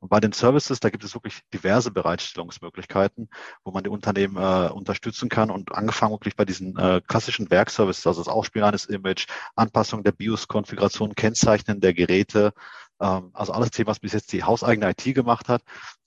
[0.00, 3.28] Und bei den Services, da gibt es wirklich diverse Bereitstellungsmöglichkeiten,
[3.64, 8.06] wo man die Unternehmen äh, unterstützen kann und angefangen wirklich bei diesen äh, klassischen Werkservices,
[8.06, 12.52] also das Ausspielen eines Image, Anpassung der BIOS-Konfiguration, Kennzeichnen der Geräte,
[13.00, 15.62] ähm, also alles Themen, was bis jetzt die hauseigene IT gemacht hat,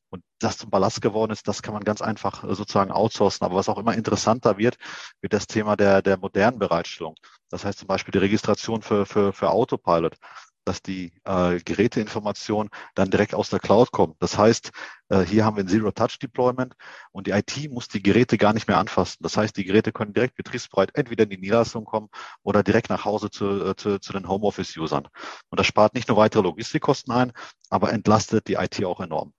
[0.09, 3.45] und das zum Ballast geworden ist, das kann man ganz einfach äh, sozusagen outsourcen.
[3.45, 4.77] Aber was auch immer interessanter wird,
[5.21, 7.15] wird das Thema der, der modernen Bereitstellung.
[7.49, 10.15] Das heißt zum Beispiel die Registration für, für, für Autopilot,
[10.67, 14.15] dass die äh, Geräteinformationen dann direkt aus der Cloud kommen.
[14.19, 14.71] Das heißt,
[15.09, 16.73] äh, hier haben wir ein Zero-Touch-Deployment
[17.11, 19.17] und die IT muss die Geräte gar nicht mehr anfassen.
[19.21, 22.09] Das heißt, die Geräte können direkt betriebsbereit entweder in die Niederlassung kommen
[22.43, 25.07] oder direkt nach Hause zu, äh, zu, zu den Homeoffice-Usern.
[25.49, 27.31] Und das spart nicht nur weitere Logistikkosten ein,
[27.69, 29.33] aber entlastet die IT auch enorm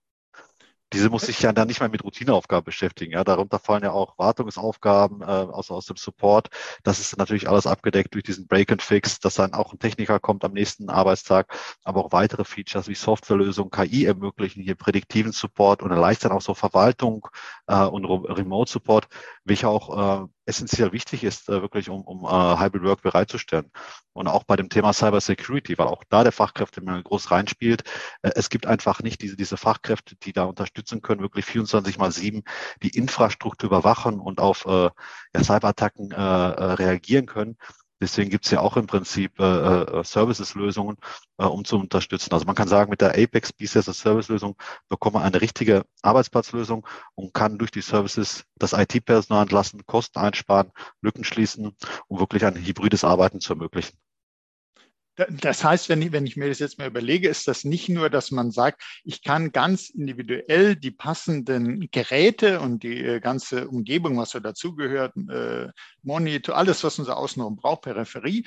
[0.93, 3.13] diese muss sich ja dann nicht mehr mit Routineaufgaben beschäftigen.
[3.13, 6.49] Ja, darunter fallen ja auch Wartungsaufgaben äh, aus, aus dem Support.
[6.83, 10.19] Das ist natürlich alles abgedeckt durch diesen Break and Fix, dass dann auch ein Techniker
[10.19, 15.83] kommt am nächsten Arbeitstag, aber auch weitere Features wie Softwarelösungen, KI ermöglichen hier prädiktiven Support
[15.83, 17.27] und erleichtern auch so Verwaltung
[17.67, 19.07] äh, und Remote Support,
[19.43, 23.71] welcher auch äh, essentiell wichtig ist, äh, wirklich um, um uh, Hybrid Work bereitzustellen.
[24.13, 27.83] Und auch bei dem Thema Cyber Security, weil auch da der Fachkräftemangel groß reinspielt.
[28.23, 32.11] Äh, es gibt einfach nicht diese, diese Fachkräfte, die da unterstützen können, wirklich 24 mal
[32.11, 32.43] 7
[32.83, 34.89] die Infrastruktur überwachen und auf äh,
[35.33, 37.57] ja, Cyberattacken äh, äh reagieren können.
[38.01, 40.97] Deswegen gibt es ja auch im Prinzip äh, äh, Services-Lösungen,
[41.37, 42.31] äh, um zu unterstützen.
[42.33, 44.55] Also man kann sagen, mit der Apex BCS Service-Lösung
[44.87, 50.71] bekommt man eine richtige Arbeitsplatzlösung und kann durch die Services das IT-Personal entlassen, Kosten einsparen,
[51.01, 51.75] Lücken schließen,
[52.07, 53.97] um wirklich ein hybrides Arbeiten zu ermöglichen.
[55.29, 58.09] Das heißt, wenn ich, wenn ich mir das jetzt mal überlege, ist das nicht nur,
[58.09, 64.17] dass man sagt, ich kann ganz individuell die passenden Geräte und die äh, ganze Umgebung,
[64.17, 65.67] was so dazugehört, äh,
[66.03, 68.45] Monitor, alles, was unser Außenraum braucht, Peripherie,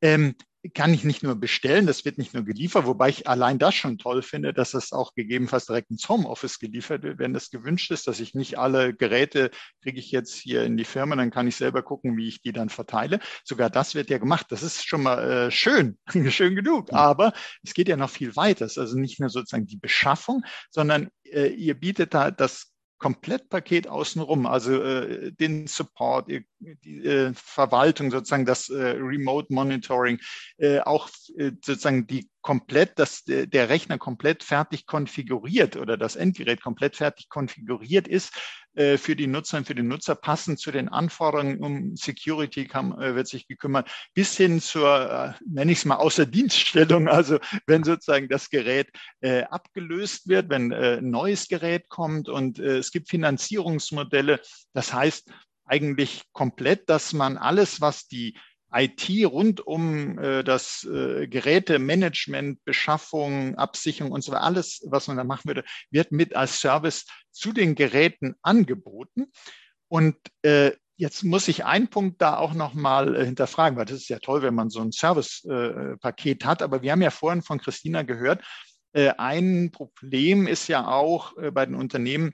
[0.00, 0.34] ähm,
[0.74, 3.98] kann ich nicht nur bestellen, das wird nicht nur geliefert, wobei ich allein das schon
[3.98, 8.06] toll finde, dass es auch gegebenenfalls direkt ins Homeoffice geliefert wird, wenn das gewünscht ist,
[8.06, 9.50] dass ich nicht alle Geräte
[9.82, 12.52] kriege ich jetzt hier in die Firma, dann kann ich selber gucken, wie ich die
[12.52, 13.18] dann verteile.
[13.44, 14.46] Sogar das wird ja gemacht.
[14.50, 15.98] Das ist schon mal äh, schön,
[16.30, 16.92] schön genug.
[16.92, 17.32] Aber
[17.64, 18.64] es geht ja noch viel weiter.
[18.64, 22.71] Es ist also nicht nur sozusagen die Beschaffung, sondern äh, ihr bietet da das
[23.02, 30.20] Komplettpaket außenrum, also äh, den Support, die äh, Verwaltung, sozusagen das äh, Remote Monitoring,
[30.58, 36.62] äh, auch äh, sozusagen die komplett, dass der Rechner komplett fertig konfiguriert oder das Endgerät
[36.62, 38.32] komplett fertig konfiguriert ist
[38.74, 42.98] äh, für die Nutzer und für den Nutzer passend zu den Anforderungen um Security kam,
[43.00, 47.84] äh, wird sich gekümmert, bis hin zur, äh, nenne ich es mal, Außerdienststellung, also wenn
[47.84, 52.92] sozusagen das Gerät äh, abgelöst wird, wenn äh, ein neues Gerät kommt und äh, es
[52.92, 54.40] gibt Finanzierungsmodelle,
[54.72, 55.30] das heißt
[55.64, 58.36] eigentlich komplett, dass man alles, was die
[58.72, 65.16] IT rund um äh, das äh, Gerätemanagement, Beschaffung, Absicherung und so weiter, alles, was man
[65.16, 69.32] da machen würde, wird mit als Service zu den Geräten angeboten.
[69.88, 74.08] Und äh, jetzt muss ich einen Punkt da auch nochmal äh, hinterfragen, weil das ist
[74.08, 76.62] ja toll, wenn man so ein Service-Paket äh, hat.
[76.62, 78.42] Aber wir haben ja vorhin von Christina gehört,
[78.92, 82.32] äh, ein Problem ist ja auch äh, bei den Unternehmen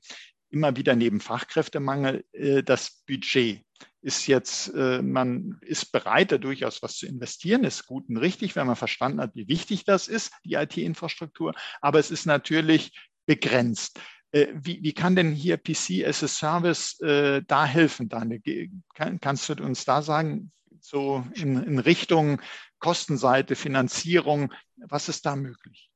[0.50, 3.64] immer wieder neben Fachkräftemangel äh, das Budget
[4.00, 8.56] ist jetzt, äh, man ist bereit, da durchaus was zu investieren, ist gut und richtig,
[8.56, 12.92] wenn man verstanden hat, wie wichtig das ist, die IT-Infrastruktur, aber es ist natürlich
[13.26, 14.00] begrenzt.
[14.30, 18.70] Äh, wie, wie kann denn hier PC as a Service äh, da helfen, Daniel?
[18.94, 22.40] Kann, kannst du uns da sagen, so in, in Richtung
[22.78, 25.90] Kostenseite, Finanzierung, was ist da möglich?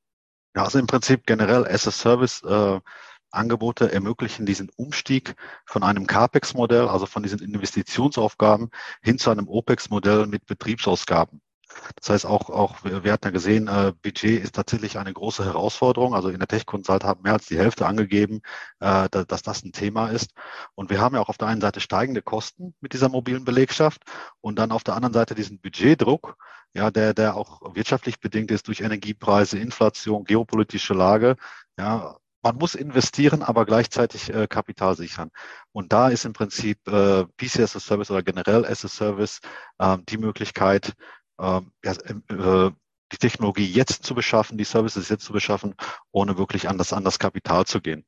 [0.55, 2.81] Ja, also im Prinzip generell as a Service äh,
[3.33, 5.35] Angebote ermöglichen diesen Umstieg
[5.67, 8.71] von einem CAPEX-Modell, also von diesen Investitionsaufgaben,
[9.03, 11.41] hin zu einem OPEX-Modell mit Betriebsausgaben.
[11.97, 16.15] Das heißt auch, auch wir hatten ja gesehen, äh, Budget ist tatsächlich eine große Herausforderung.
[16.15, 18.43] Also in der Tech Consult haben mehr als die Hälfte angegeben,
[18.81, 20.33] äh, da, dass das ein Thema ist.
[20.75, 24.03] Und wir haben ja auch auf der einen Seite steigende Kosten mit dieser mobilen Belegschaft
[24.41, 26.37] und dann auf der anderen Seite diesen Budgetdruck,
[26.75, 31.37] ja, der, der auch wirtschaftlich bedingt ist durch Energiepreise, Inflation, geopolitische Lage.
[31.79, 35.31] Ja, man muss investieren, aber gleichzeitig äh, Kapital sichern.
[35.73, 39.41] Und da ist im Prinzip äh, PC as a Service oder generell as a Service
[39.79, 40.95] äh, die Möglichkeit,
[41.41, 42.71] ähm, ja, äh,
[43.13, 45.75] die Technologie jetzt zu beschaffen, die Services jetzt zu beschaffen,
[46.11, 48.05] ohne wirklich an das, an das Kapital zu gehen.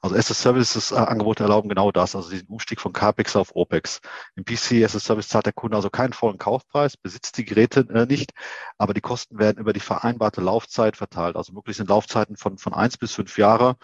[0.00, 3.54] Also as a Services äh, Angebote erlauben genau das, also diesen Umstieg von CAPEX auf
[3.54, 4.00] OPEX.
[4.34, 7.86] Im PC as a Service zahlt der Kunde also keinen vollen Kaufpreis, besitzt die Geräte
[7.92, 8.32] äh, nicht,
[8.78, 11.36] aber die Kosten werden über die vereinbarte Laufzeit verteilt.
[11.36, 13.76] Also möglich sind Laufzeiten von, von eins bis fünf Jahre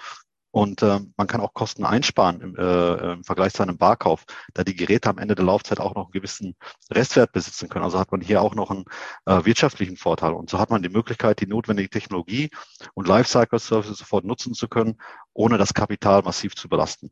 [0.52, 4.62] und äh, man kann auch Kosten einsparen im, äh, im Vergleich zu einem Barkauf, da
[4.62, 6.56] die Geräte am Ende der Laufzeit auch noch einen gewissen
[6.90, 7.84] Restwert besitzen können.
[7.84, 8.84] Also hat man hier auch noch einen
[9.24, 10.34] äh, wirtschaftlichen Vorteil.
[10.34, 12.50] Und so hat man die Möglichkeit, die notwendige Technologie
[12.92, 15.00] und Lifecycle Services sofort nutzen zu können,
[15.32, 17.10] ohne das Kapital massiv zu belasten.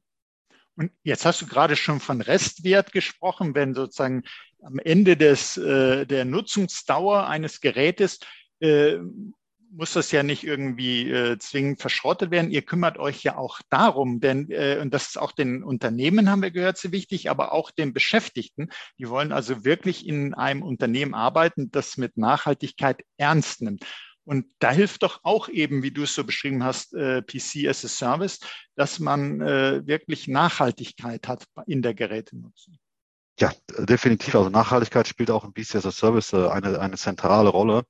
[0.76, 4.22] Und jetzt hast du gerade schon von Restwert gesprochen, wenn sozusagen
[4.62, 8.20] am Ende des, äh, der Nutzungsdauer eines Gerätes
[8.60, 8.98] äh,
[9.72, 12.50] muss das ja nicht irgendwie äh, zwingend verschrottet werden.
[12.50, 16.42] Ihr kümmert euch ja auch darum, denn, äh, und das ist auch den Unternehmen, haben
[16.42, 18.70] wir gehört, sehr wichtig, aber auch den Beschäftigten.
[18.98, 23.84] Die wollen also wirklich in einem Unternehmen arbeiten, das mit Nachhaltigkeit ernst nimmt.
[24.24, 27.84] Und da hilft doch auch eben, wie du es so beschrieben hast, äh, PC as
[27.84, 28.38] a Service,
[28.76, 32.76] dass man äh, wirklich Nachhaltigkeit hat in der Gerätenutzung.
[33.38, 34.34] Ja, definitiv.
[34.34, 37.84] Also Nachhaltigkeit spielt auch im PC as a Service äh, eine, eine zentrale Rolle.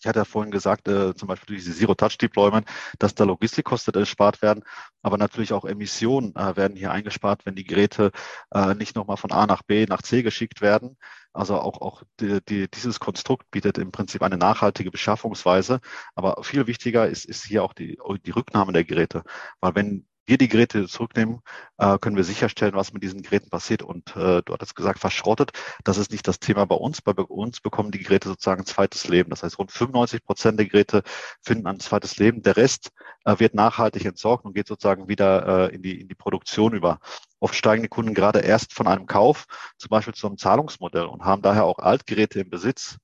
[0.00, 2.66] Ich hatte ja vorhin gesagt, äh, zum Beispiel durch diese Zero-Touch-Deployment,
[2.98, 4.64] dass da Logistikkosten erspart werden,
[5.02, 8.10] aber natürlich auch Emissionen äh, werden hier eingespart, wenn die Geräte
[8.52, 10.96] äh, nicht nochmal von A nach B nach C geschickt werden.
[11.32, 15.80] Also auch, auch die, die, dieses Konstrukt bietet im Prinzip eine nachhaltige Beschaffungsweise.
[16.14, 19.22] Aber viel wichtiger ist, ist hier auch die, die Rücknahme der Geräte.
[19.60, 21.40] Weil wenn wir die Geräte zurücknehmen,
[21.78, 23.82] äh, können wir sicherstellen, was mit diesen Geräten passiert.
[23.82, 25.52] Und äh, du hattest gesagt, verschrottet.
[25.84, 27.02] Das ist nicht das Thema bei uns.
[27.02, 29.30] Bei uns bekommen die Geräte sozusagen ein zweites Leben.
[29.30, 31.02] Das heißt, rund 95 Prozent der Geräte
[31.42, 32.42] finden ein zweites Leben.
[32.42, 32.90] Der Rest
[33.24, 37.00] äh, wird nachhaltig entsorgt und geht sozusagen wieder äh, in, die, in die Produktion über.
[37.40, 39.46] Oft steigen die Kunden gerade erst von einem Kauf,
[39.78, 42.98] zum Beispiel zu einem Zahlungsmodell und haben daher auch Altgeräte im Besitz,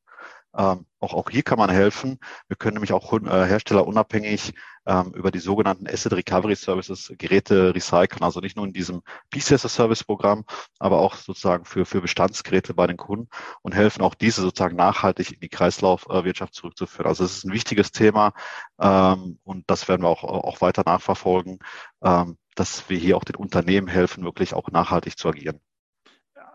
[0.56, 2.18] ähm, auch, auch hier kann man helfen.
[2.48, 4.54] Wir können nämlich auch äh, herstellerunabhängig
[4.86, 8.22] ähm, über die sogenannten Asset Recovery Services Geräte recyceln.
[8.22, 10.44] Also nicht nur in diesem PCS Service Programm,
[10.78, 13.28] aber auch sozusagen für, für Bestandsgeräte bei den Kunden
[13.62, 17.06] und helfen auch diese sozusagen nachhaltig in die Kreislaufwirtschaft zurückzuführen.
[17.06, 18.32] Also es ist ein wichtiges Thema
[18.80, 21.58] ähm, und das werden wir auch, auch weiter nachverfolgen,
[22.02, 25.60] ähm, dass wir hier auch den Unternehmen helfen, wirklich auch nachhaltig zu agieren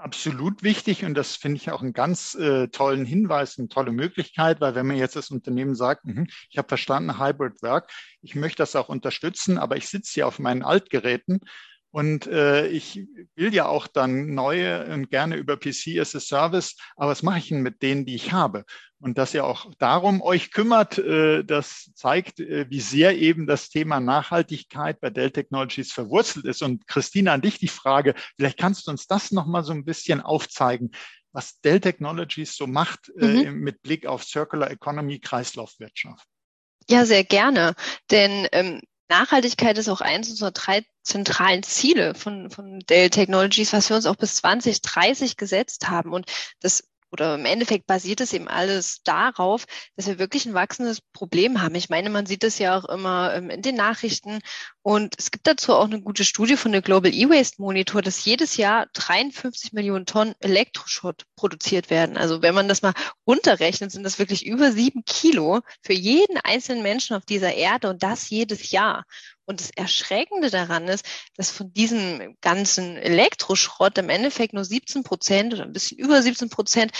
[0.01, 4.59] absolut wichtig und das finde ich auch einen ganz äh, tollen Hinweis, eine tolle Möglichkeit,
[4.59, 7.91] weil wenn man jetzt das Unternehmen sagt, mh, ich habe verstanden, Hybrid Work,
[8.21, 11.39] ich möchte das auch unterstützen, aber ich sitze hier auf meinen Altgeräten
[11.91, 16.75] und äh, ich will ja auch dann neue und gerne über PC as a Service,
[16.95, 18.65] aber was mache ich denn mit denen, die ich habe?
[19.01, 23.69] Und dass ihr auch darum euch kümmert, äh, das zeigt, äh, wie sehr eben das
[23.69, 26.61] Thema Nachhaltigkeit bei Dell Technologies verwurzelt ist.
[26.61, 30.21] Und Christina, an dich die Frage, vielleicht kannst du uns das nochmal so ein bisschen
[30.21, 30.91] aufzeigen,
[31.31, 33.61] was Dell Technologies so macht äh, mhm.
[33.61, 36.27] mit Blick auf Circular Economy, Kreislaufwirtschaft.
[36.87, 37.73] Ja, sehr gerne.
[38.11, 43.89] Denn ähm, Nachhaltigkeit ist auch eins unserer drei zentralen Ziele von, von Dell Technologies, was
[43.89, 46.13] wir uns auch bis 2030 gesetzt haben.
[46.13, 51.01] Und das oder im Endeffekt basiert es eben alles darauf, dass wir wirklich ein wachsendes
[51.13, 51.75] Problem haben.
[51.75, 54.39] Ich meine, man sieht es ja auch immer ähm, in den Nachrichten
[54.81, 58.57] und es gibt dazu auch eine gute Studie von der Global E-Waste Monitor, dass jedes
[58.57, 62.17] Jahr 53 Millionen Tonnen Elektroschrott produziert werden.
[62.17, 62.93] Also wenn man das mal
[63.27, 68.01] runterrechnet, sind das wirklich über sieben Kilo für jeden einzelnen Menschen auf dieser Erde und
[68.01, 69.05] das jedes Jahr.
[69.51, 75.53] Und das Erschreckende daran ist, dass von diesem ganzen Elektroschrott im Endeffekt nur 17 Prozent
[75.53, 76.93] oder ein bisschen über 17 Prozent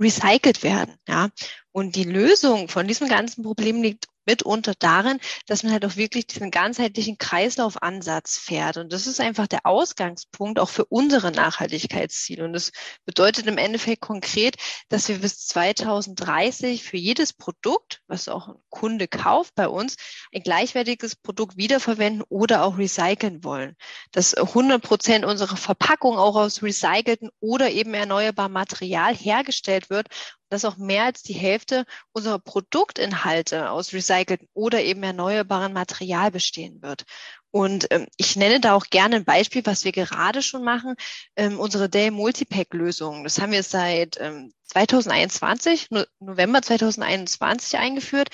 [0.00, 0.96] recycelt werden.
[1.06, 1.28] Ja.
[1.70, 6.26] Und die Lösung von diesem ganzen Problem liegt mitunter darin, dass man halt auch wirklich
[6.26, 8.76] diesen ganzheitlichen Kreislaufansatz fährt.
[8.76, 12.44] Und das ist einfach der Ausgangspunkt auch für unsere Nachhaltigkeitsziele.
[12.44, 12.72] Und das
[13.04, 14.56] bedeutet im Endeffekt konkret,
[14.88, 19.96] dass wir bis 2030 für jedes Produkt, was auch ein Kunde kauft bei uns,
[20.34, 23.76] ein gleichwertiges Produkt wiederverwenden oder auch recyceln wollen.
[24.12, 30.08] Dass 100 Prozent unserer Verpackung auch aus recycelten oder eben erneuerbarem Material hergestellt wird
[30.52, 36.82] dass auch mehr als die Hälfte unserer Produktinhalte aus recycelten oder eben erneuerbaren Material bestehen
[36.82, 37.04] wird.
[37.50, 40.94] Und ähm, ich nenne da auch gerne ein Beispiel, was wir gerade schon machen,
[41.36, 43.24] ähm, unsere Dell Multipack-Lösung.
[43.24, 48.28] Das haben wir seit ähm, 2021, no November 2021 eingeführt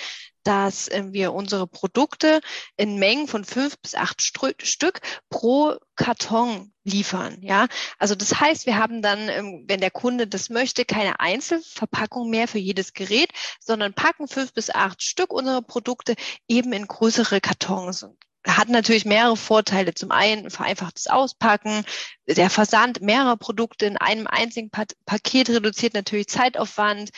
[0.49, 2.41] dass äh, wir unsere Produkte
[2.79, 7.37] in Mengen von fünf bis acht Stück pro Karton liefern.
[7.43, 7.67] Ja,
[7.99, 12.49] also das heißt, wir haben dann, ähm, wenn der Kunde das möchte, keine Einzelverpackung mehr
[12.49, 13.31] für jedes Gerät,
[13.61, 16.15] sondern packen fünf bis acht Stück unserer Produkte
[16.49, 18.07] eben in größere Kartons
[18.47, 19.95] hat natürlich mehrere Vorteile.
[19.95, 21.85] Zum einen vereinfachtes Auspacken,
[22.27, 27.11] der Versand mehrerer Produkte in einem einzigen Paket reduziert natürlich Zeitaufwand.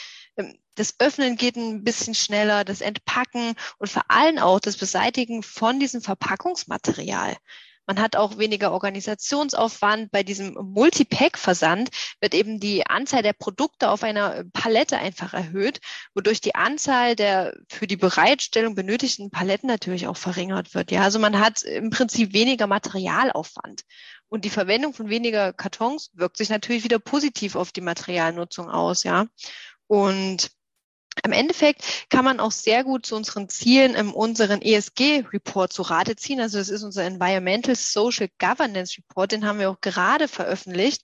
[0.80, 5.78] Das Öffnen geht ein bisschen schneller, das Entpacken und vor allem auch das Beseitigen von
[5.78, 7.36] diesem Verpackungsmaterial.
[7.84, 10.10] Man hat auch weniger Organisationsaufwand.
[10.10, 11.90] Bei diesem Multipack-Versand
[12.22, 15.80] wird eben die Anzahl der Produkte auf einer Palette einfach erhöht,
[16.14, 20.92] wodurch die Anzahl der für die Bereitstellung benötigten Paletten natürlich auch verringert wird.
[20.92, 23.82] Ja, also man hat im Prinzip weniger Materialaufwand.
[24.30, 29.04] Und die Verwendung von weniger Kartons wirkt sich natürlich wieder positiv auf die Materialnutzung aus,
[29.04, 29.26] ja.
[29.86, 30.50] Und
[31.24, 36.16] im Endeffekt kann man auch sehr gut zu unseren Zielen in unseren ESG-Report zu Rate
[36.16, 36.40] ziehen.
[36.40, 41.02] Also das ist unser Environmental Social Governance Report, den haben wir auch gerade veröffentlicht.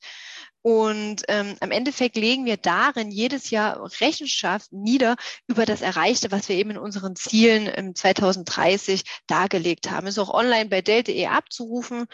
[0.63, 5.15] Und ähm, im Endeffekt legen wir darin jedes Jahr Rechenschaft nieder
[5.47, 10.09] über das Erreichte, was wir eben in unseren Zielen im 2030 dargelegt haben.
[10.09, 12.07] Ist auch online bei Dell.de abzurufen.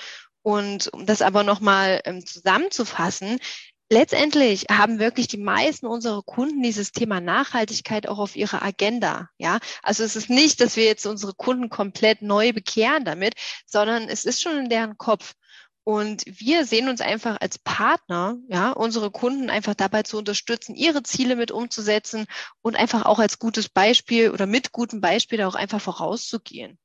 [0.42, 3.38] Und um das aber nochmal ähm, zusammenzufassen,
[3.92, 9.28] letztendlich haben wirklich die meisten unserer Kunden dieses Thema Nachhaltigkeit auch auf ihrer Agenda.
[9.38, 13.34] Ja, also es ist nicht, dass wir jetzt unsere Kunden komplett neu bekehren damit,
[13.66, 15.34] sondern es ist schon in deren Kopf.
[15.84, 21.02] Und wir sehen uns einfach als Partner, ja, unsere Kunden einfach dabei zu unterstützen, ihre
[21.02, 22.26] Ziele mit umzusetzen
[22.62, 26.78] und einfach auch als gutes Beispiel oder mit gutem Beispiel auch einfach vorauszugehen.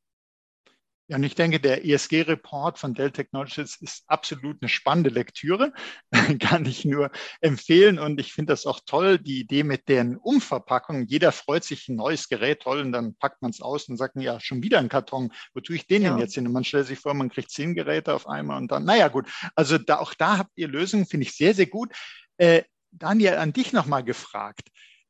[1.10, 5.72] Ja, und ich denke, der ESG-Report von Dell Technologies ist absolut eine spannende Lektüre.
[6.42, 7.98] Kann ich nur empfehlen.
[7.98, 11.08] Und ich finde das auch toll, die Idee mit den Umverpackungen.
[11.08, 14.18] Jeder freut sich ein neues Gerät, toll, und dann packt man es aus und sagt,
[14.18, 15.32] ja, schon wieder ein Karton.
[15.54, 16.10] Wo tue ich den ja.
[16.10, 16.46] denn jetzt hin?
[16.46, 19.30] Und man stellt sich vor, man kriegt zehn Geräte auf einmal und dann, naja, gut.
[19.56, 21.94] Also da, auch da habt ihr Lösungen, finde ich sehr, sehr gut.
[22.36, 24.68] Äh, Daniel, an dich nochmal gefragt.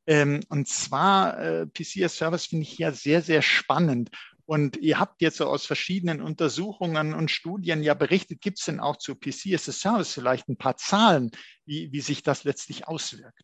[0.08, 4.10] Ähm, und zwar äh, PC as Service finde ich ja sehr, sehr spannend.
[4.48, 8.80] Und ihr habt jetzt so aus verschiedenen Untersuchungen und Studien ja berichtet, gibt es denn
[8.80, 11.32] auch zu PC as a Service vielleicht ein paar Zahlen,
[11.66, 13.42] wie, wie sich das letztlich auswirkt?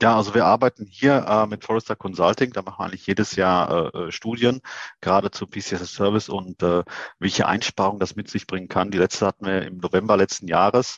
[0.00, 3.94] Ja, also wir arbeiten hier äh, mit Forrester Consulting, da machen wir eigentlich jedes Jahr
[3.94, 4.62] äh, äh Studien,
[5.02, 6.82] gerade zu PC as a Service und äh,
[7.18, 8.90] welche Einsparungen das mit sich bringen kann.
[8.90, 10.96] Die letzte hatten wir im November letzten Jahres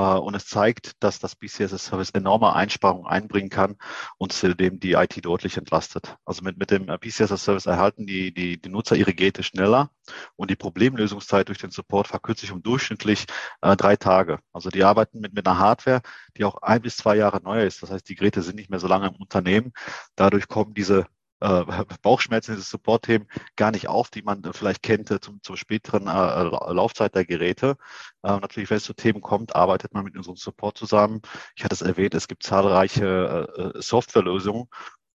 [0.00, 3.76] und es zeigt, dass das BCS-Service enorme Einsparungen einbringen kann
[4.18, 6.16] und zudem die IT deutlich entlastet.
[6.24, 9.90] Also mit, mit dem BCS-Service erhalten die, die, die Nutzer ihre Geräte schneller
[10.36, 13.26] und die Problemlösungszeit durch den Support verkürzt sich um durchschnittlich
[13.62, 14.40] äh, drei Tage.
[14.52, 16.02] Also die arbeiten mit, mit einer Hardware,
[16.36, 17.82] die auch ein bis zwei Jahre neuer ist.
[17.82, 19.72] Das heißt, die Geräte sind nicht mehr so lange im Unternehmen.
[20.14, 21.06] Dadurch kommen diese
[21.40, 21.64] äh,
[22.02, 23.26] Bauchschmerzen, diese Support-Themen
[23.56, 27.76] gar nicht auf, die man vielleicht kennt äh, zum, zum späteren äh, Laufzeit der Geräte.
[28.22, 31.20] Äh, natürlich, wenn es zu Themen kommt, arbeitet man mit unserem Support zusammen.
[31.56, 34.68] Ich hatte es erwähnt, es gibt zahlreiche äh, Softwarelösungen,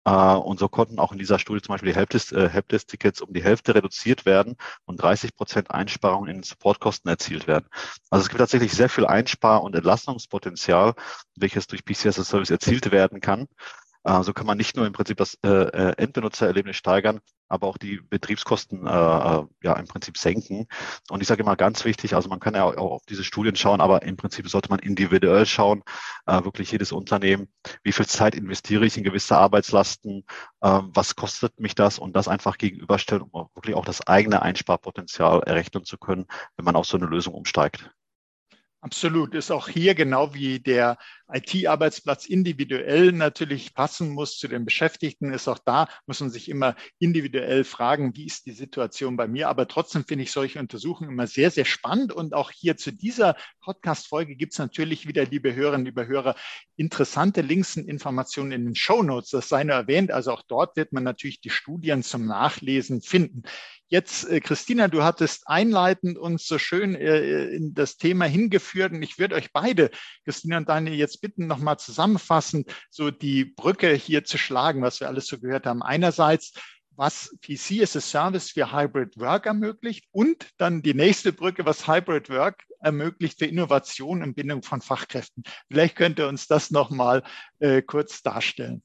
[0.07, 3.75] Uh, und so konnten auch in dieser Studie zum Beispiel die Helpdesk-Tickets um die Hälfte
[3.75, 4.55] reduziert werden
[4.85, 7.67] und 30 Prozent Einsparungen in den Supportkosten erzielt werden.
[8.09, 10.93] Also es gibt tatsächlich sehr viel Einspar- und Entlastungspotenzial,
[11.35, 13.47] welches durch PCS Service erzielt werden kann.
[14.03, 17.77] Äh, so kann man nicht nur im Prinzip das äh, äh, Endbenutzererlebnis steigern, aber auch
[17.77, 20.67] die Betriebskosten äh, ja im Prinzip senken.
[21.09, 23.81] Und ich sage immer ganz wichtig, also man kann ja auch auf diese Studien schauen,
[23.81, 25.83] aber im Prinzip sollte man individuell schauen,
[26.25, 27.49] äh, wirklich jedes Unternehmen,
[27.83, 30.25] wie viel Zeit investiere ich in gewisse Arbeitslasten,
[30.61, 35.41] äh, was kostet mich das und das einfach gegenüberstellen, um wirklich auch das eigene Einsparpotenzial
[35.43, 36.25] errechnen zu können,
[36.55, 37.89] wenn man auf so eine Lösung umsteigt.
[38.81, 39.35] Absolut.
[39.35, 40.97] Ist auch hier genau wie der
[41.31, 46.75] IT-Arbeitsplatz individuell natürlich passen muss zu den Beschäftigten, ist auch da, muss man sich immer
[46.97, 49.49] individuell fragen, wie ist die Situation bei mir.
[49.49, 52.13] Aber trotzdem finde ich solche Untersuchungen immer sehr, sehr spannend.
[52.13, 56.35] Und auch hier zu dieser Podcast-Folge gibt es natürlich wieder, liebe Hörerinnen, liebe Hörer,
[56.77, 59.31] interessante Links und Informationen in den Show Notes.
[59.31, 60.09] Das sei nur erwähnt.
[60.11, 63.43] Also auch dort wird man natürlich die Studien zum Nachlesen finden.
[63.91, 69.01] Jetzt, äh, Christina, du hattest einleitend uns so schön äh, in das Thema hingeführt und
[69.01, 69.89] ich würde euch beide,
[70.25, 75.07] Christina und Daniel, jetzt bitten, nochmal zusammenfassend so die Brücke hier zu schlagen, was wir
[75.07, 75.81] alles so gehört haben.
[75.81, 76.53] Einerseits,
[76.95, 81.87] was PC as a Service für Hybrid Work ermöglicht und dann die nächste Brücke, was
[81.87, 85.43] Hybrid Work ermöglicht für Innovation und Bindung von Fachkräften.
[85.67, 87.23] Vielleicht könnt ihr uns das nochmal
[87.59, 88.83] äh, kurz darstellen.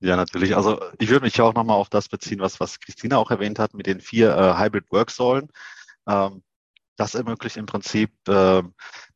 [0.00, 0.54] Ja, natürlich.
[0.54, 3.74] Also ich würde mich auch nochmal auf das beziehen, was, was Christina auch erwähnt hat
[3.74, 5.48] mit den vier äh, Hybrid Work-Säulen.
[6.06, 6.42] Ähm,
[6.96, 8.62] das ermöglicht im Prinzip äh,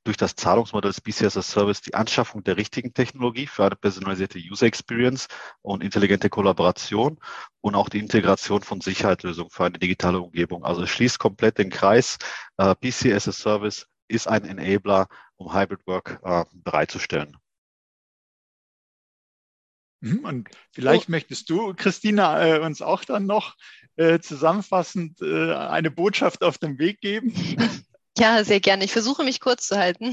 [0.05, 4.67] durch das Zahlungsmodell des BCS Service die Anschaffung der richtigen Technologie für eine personalisierte User
[4.67, 5.29] Experience
[5.63, 7.19] und intelligente Kollaboration
[7.61, 10.65] und auch die Integration von Sicherheitslösungen für eine digitale Umgebung.
[10.65, 12.19] Also es schließt komplett den Kreis.
[12.57, 17.37] Äh, BCS Service ist ein Enabler, um Hybrid Work äh, bereitzustellen.
[20.01, 21.13] Mhm, und vielleicht oh.
[21.13, 23.57] möchtest du, Christina, äh, uns auch dann noch
[23.97, 27.35] äh, zusammenfassend äh, eine Botschaft auf den Weg geben.
[28.19, 28.85] Ja, sehr gerne.
[28.85, 30.09] Ich versuche mich kurz zu halten.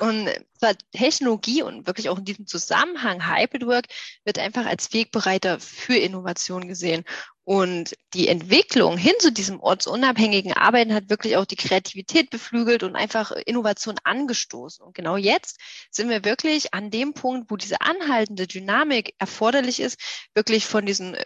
[0.00, 3.84] Und zwar Technologie und wirklich auch in diesem Zusammenhang Hybrid Work
[4.24, 7.04] wird einfach als Wegbereiter für Innovation gesehen.
[7.44, 12.94] Und die Entwicklung hin zu diesem ortsunabhängigen Arbeiten hat wirklich auch die Kreativität beflügelt und
[12.94, 14.84] einfach Innovation angestoßen.
[14.84, 15.58] Und genau jetzt
[15.90, 20.00] sind wir wirklich an dem Punkt, wo diese anhaltende Dynamik erforderlich ist,
[20.34, 21.24] wirklich von diesen äh,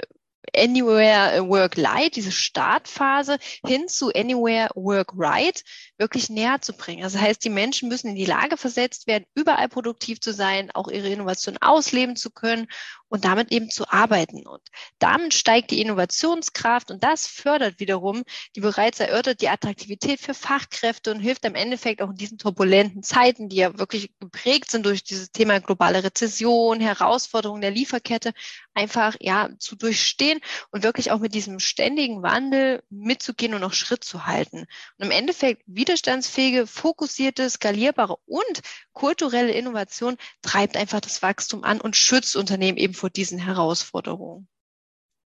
[0.55, 5.62] Anywhere Work Light, diese Startphase hin zu Anywhere Work Right
[5.99, 7.05] wirklich näher zu bringen.
[7.05, 10.70] Also das heißt, die Menschen müssen in die Lage versetzt werden, überall produktiv zu sein,
[10.72, 12.66] auch ihre Innovation ausleben zu können
[13.09, 14.47] und damit eben zu arbeiten.
[14.47, 14.62] Und
[14.99, 18.24] damit steigt die Innovationskraft und das fördert wiederum
[18.55, 23.03] die bereits erörtert die Attraktivität für Fachkräfte und hilft im Endeffekt auch in diesen turbulenten
[23.03, 28.32] Zeiten, die ja wirklich geprägt sind durch dieses Thema globale Rezession, Herausforderungen der Lieferkette,
[28.74, 30.36] einfach ja zu durchstehen
[30.70, 34.66] und wirklich auch mit diesem ständigen Wandel mitzugehen und noch Schritt zu halten.
[34.99, 38.62] Und im Endeffekt widerstandsfähige, fokussierte, skalierbare und
[38.93, 44.49] kulturelle Innovation treibt einfach das Wachstum an und schützt Unternehmen eben vor diesen Herausforderungen.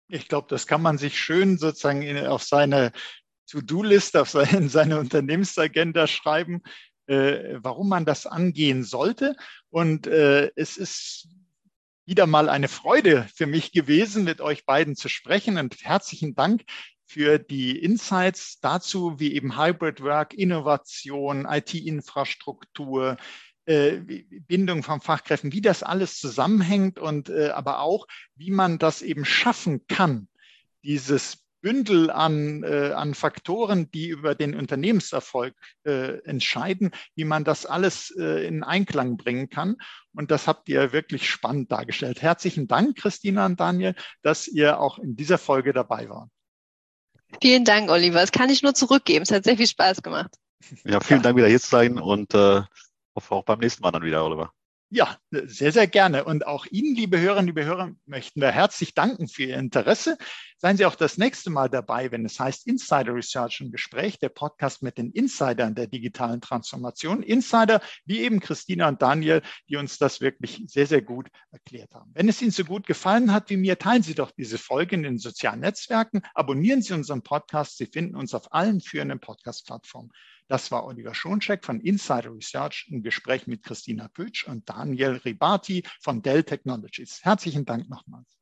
[0.08, 2.91] Ich glaube, das kann man sich schön sozusagen auf seine
[3.49, 6.62] To-Do-List, auf seine, seine Unternehmensagenda schreiben,
[7.08, 9.36] äh, warum man das angehen sollte.
[9.70, 11.28] Und äh, es ist
[12.06, 15.58] wieder mal eine Freude für mich gewesen, mit euch beiden zu sprechen.
[15.58, 16.64] Und herzlichen Dank
[17.06, 23.18] für die Insights dazu, wie eben Hybrid Work, Innovation, IT-Infrastruktur,
[23.66, 23.97] äh,
[24.47, 29.26] Bindung von Fachkräften, wie das alles zusammenhängt und äh, aber auch, wie man das eben
[29.26, 30.28] schaffen kann,
[30.84, 37.66] dieses Bündel an, äh, an Faktoren, die über den Unternehmenserfolg äh, entscheiden, wie man das
[37.66, 39.78] alles äh, in Einklang bringen kann.
[40.13, 42.22] Und das habt ihr wirklich spannend dargestellt.
[42.22, 46.30] Herzlichen Dank, Christina und Daniel, dass ihr auch in dieser Folge dabei wart.
[47.41, 48.20] Vielen Dank, Oliver.
[48.20, 49.24] Das kann ich nur zurückgeben.
[49.24, 50.36] Es hat sehr viel Spaß gemacht.
[50.84, 52.61] Ja, vielen Dank, wieder hier zu sein und äh,
[53.16, 54.51] hoffe auch beim nächsten Mal dann wieder, Oliver.
[54.96, 56.24] Ja, sehr, sehr gerne.
[56.24, 60.18] Und auch Ihnen, liebe Hörerinnen, liebe Hörer, möchten wir herzlich danken für Ihr Interesse.
[60.58, 64.30] Seien Sie auch das nächste Mal dabei, wenn es heißt Insider Research im Gespräch, der
[64.30, 67.24] Podcast mit den Insidern der digitalen Transformation.
[67.24, 72.12] Insider wie eben Christina und Daniel, die uns das wirklich sehr, sehr gut erklärt haben.
[72.14, 75.04] Wenn es Ihnen so gut gefallen hat wie mir, teilen Sie doch diese Folge in
[75.04, 77.76] den sozialen Netzwerken, abonnieren Sie unseren Podcast.
[77.76, 80.14] Sie finden uns auf allen führenden Podcast-Plattformen.
[80.48, 85.84] Das war Oliver Schoncheck von Insider Research im Gespräch mit Christina Pütsch und Daniel Ribati
[86.00, 87.24] von Dell Technologies.
[87.24, 88.38] Herzlichen Dank nochmals.